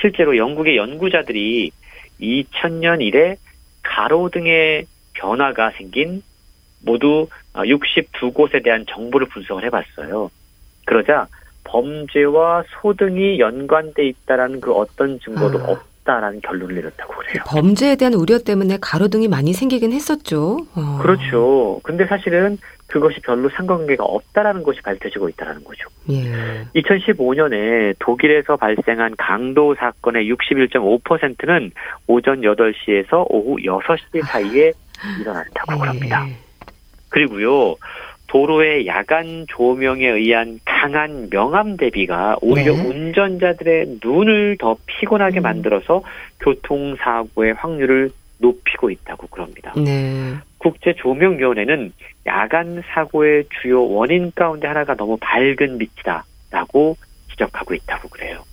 실제로 0.00 0.36
영국의 0.36 0.76
연구자들이 0.76 1.70
2000년 2.20 3.02
이래 3.02 3.36
가로등의 3.82 4.86
변화가 5.12 5.72
생긴 5.72 6.22
모두 6.84 7.28
62곳에 7.54 8.56
어, 8.56 8.60
대한 8.64 8.84
정보를 8.88 9.28
분석을 9.28 9.64
해봤어요. 9.64 10.30
그러자 10.86 11.26
범죄와 11.64 12.64
소등이 12.80 13.38
연관돼 13.38 14.06
있다라는 14.06 14.60
그 14.60 14.72
어떤 14.72 15.20
증거도 15.20 15.60
아. 15.60 15.70
없다라는 15.70 16.40
결론을 16.40 16.74
내렸다고 16.76 17.14
그래요. 17.14 17.44
범죄에 17.46 17.96
대한 17.96 18.14
우려 18.14 18.38
때문에 18.38 18.78
가로등이 18.80 19.28
많이 19.28 19.52
생기긴 19.52 19.92
했었죠. 19.92 20.66
어. 20.74 20.98
그렇죠. 21.00 21.80
근데 21.84 22.06
사실은 22.06 22.58
그것이 22.92 23.20
별로 23.20 23.48
상관관계가 23.48 24.04
없다라는 24.04 24.62
것이 24.62 24.82
밝혀지고 24.82 25.30
있다라는 25.30 25.64
거죠. 25.64 25.88
예. 26.10 26.66
2015년에 26.78 27.94
독일에서 27.98 28.56
발생한 28.56 29.14
강도 29.16 29.74
사건의 29.74 30.30
61.5%는 30.30 31.72
오전 32.06 32.42
8시에서 32.42 33.24
오후 33.30 33.56
6시 33.56 34.22
사이에 34.26 34.72
일어났다고 35.18 35.72
예. 35.72 35.88
합니다. 35.88 36.26
그리고요. 37.08 37.76
도로의 38.26 38.86
야간 38.86 39.46
조명에 39.48 40.06
의한 40.06 40.58
강한 40.66 41.28
명암 41.30 41.78
대비가 41.78 42.36
오히려 42.42 42.74
네. 42.74 42.82
운전자들의 42.82 44.00
눈을 44.02 44.58
더 44.58 44.76
피곤하게 44.84 45.40
음. 45.40 45.42
만들어서 45.42 46.02
교통사고의 46.40 47.54
확률을 47.54 48.10
높이고 48.38 48.90
있다고 48.90 49.28
그럽니다. 49.28 49.72
네. 49.76 50.34
국제조명위원회는 50.62 51.92
야간 52.26 52.82
사고의 52.86 53.44
주요 53.60 53.84
원인 53.88 54.30
가운데 54.34 54.68
하나가 54.68 54.94
너무 54.94 55.16
밝은 55.20 55.78
빛이다라고 55.78 56.96
지적하고 57.30 57.74
있다고 57.74 58.08
그래요. 58.08 58.44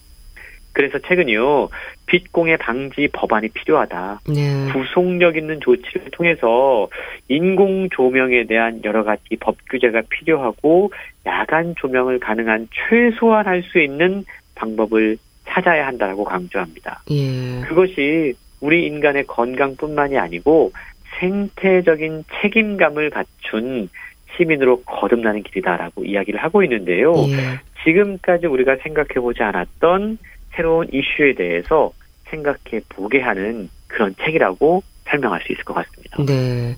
그래서 0.73 0.97
최근요 0.99 1.69
빛공해 2.05 2.57
방지 2.57 3.09
법안이 3.11 3.49
필요하다. 3.49 4.21
네. 4.27 4.71
구속력 4.71 5.35
있는 5.35 5.59
조치를 5.59 6.11
통해서 6.11 6.87
인공 7.27 7.89
조명에 7.89 8.45
대한 8.45 8.81
여러 8.83 9.03
가지 9.03 9.35
법 9.39 9.57
규제가 9.69 10.03
필요하고 10.09 10.91
야간 11.25 11.75
조명을 11.77 12.19
가능한 12.19 12.69
최소한 12.71 13.45
할 13.45 13.63
수 13.63 13.79
있는 13.79 14.23
방법을 14.55 15.17
찾아야 15.45 15.87
한다라고 15.87 16.23
강조합니다. 16.23 17.01
예. 17.11 17.61
그것이 17.67 18.33
우리 18.61 18.85
인간의 18.85 19.25
건강뿐만이 19.25 20.17
아니고 20.17 20.71
생태적인 21.19 22.23
책임감을 22.41 23.09
갖춘 23.09 23.89
시민으로 24.35 24.81
거듭나는 24.83 25.43
길이다라고 25.43 26.05
이야기를 26.05 26.41
하고 26.41 26.63
있는데요. 26.63 27.13
예. 27.29 27.59
지금까지 27.83 28.47
우리가 28.47 28.77
생각해 28.83 29.15
보지 29.15 29.43
않았던 29.43 30.17
새로운 30.51 30.87
이슈에 30.91 31.33
대해서 31.33 31.91
생각해 32.29 32.81
보게 32.89 33.19
하는 33.19 33.69
그런 33.87 34.15
책이라고 34.23 34.83
설명할 35.05 35.41
수 35.41 35.51
있을 35.51 35.63
것 35.63 35.73
같습니다. 35.73 36.23
네. 36.25 36.75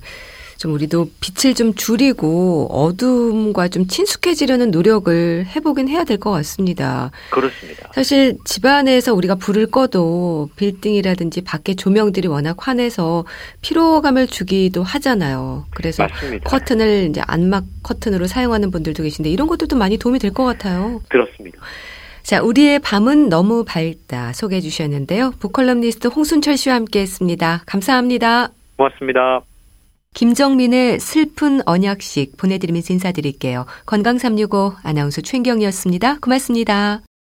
좀 0.62 0.74
우리도 0.74 1.10
빛을 1.20 1.54
좀 1.56 1.74
줄이고 1.74 2.68
어둠과 2.70 3.66
좀 3.66 3.88
친숙해지려는 3.88 4.70
노력을 4.70 5.44
해보긴 5.56 5.88
해야 5.88 6.04
될 6.04 6.18
것 6.18 6.30
같습니다. 6.30 7.10
그렇습니다. 7.30 7.90
사실 7.92 8.36
집 8.44 8.64
안에서 8.64 9.12
우리가 9.12 9.34
불을 9.34 9.72
꺼도 9.72 10.50
빌딩이라든지 10.54 11.40
밖에 11.40 11.74
조명들이 11.74 12.28
워낙 12.28 12.54
환해서 12.60 13.24
피로감을 13.62 14.28
주기도 14.28 14.84
하잖아요. 14.84 15.66
그래서 15.74 16.04
맞습니다. 16.04 16.48
커튼을 16.48 17.08
이제 17.10 17.20
안막 17.26 17.64
커튼으로 17.82 18.28
사용하는 18.28 18.70
분들도 18.70 19.02
계신데 19.02 19.30
이런 19.30 19.48
것들도 19.48 19.74
많이 19.76 19.98
도움이 19.98 20.20
될 20.20 20.32
것 20.32 20.44
같아요. 20.44 21.02
그렇습니다. 21.08 21.58
자, 22.22 22.40
우리의 22.40 22.78
밤은 22.78 23.28
너무 23.30 23.64
밝다 23.64 24.32
소개해 24.32 24.60
주셨는데요. 24.60 25.32
북컬럼니스트 25.40 26.06
홍순철 26.06 26.56
씨와 26.56 26.76
함께 26.76 27.00
했습니다. 27.00 27.64
감사합니다. 27.66 28.50
고맙습니다. 28.76 29.42
김정민의 30.14 31.00
슬픈 31.00 31.60
언약식 31.66 32.36
보내드리면서 32.36 32.92
인사드릴게요. 32.92 33.66
건강365 33.86 34.76
아나운서 34.82 35.20
최인경이었습니다. 35.20 36.18
고맙습니다. 36.20 37.02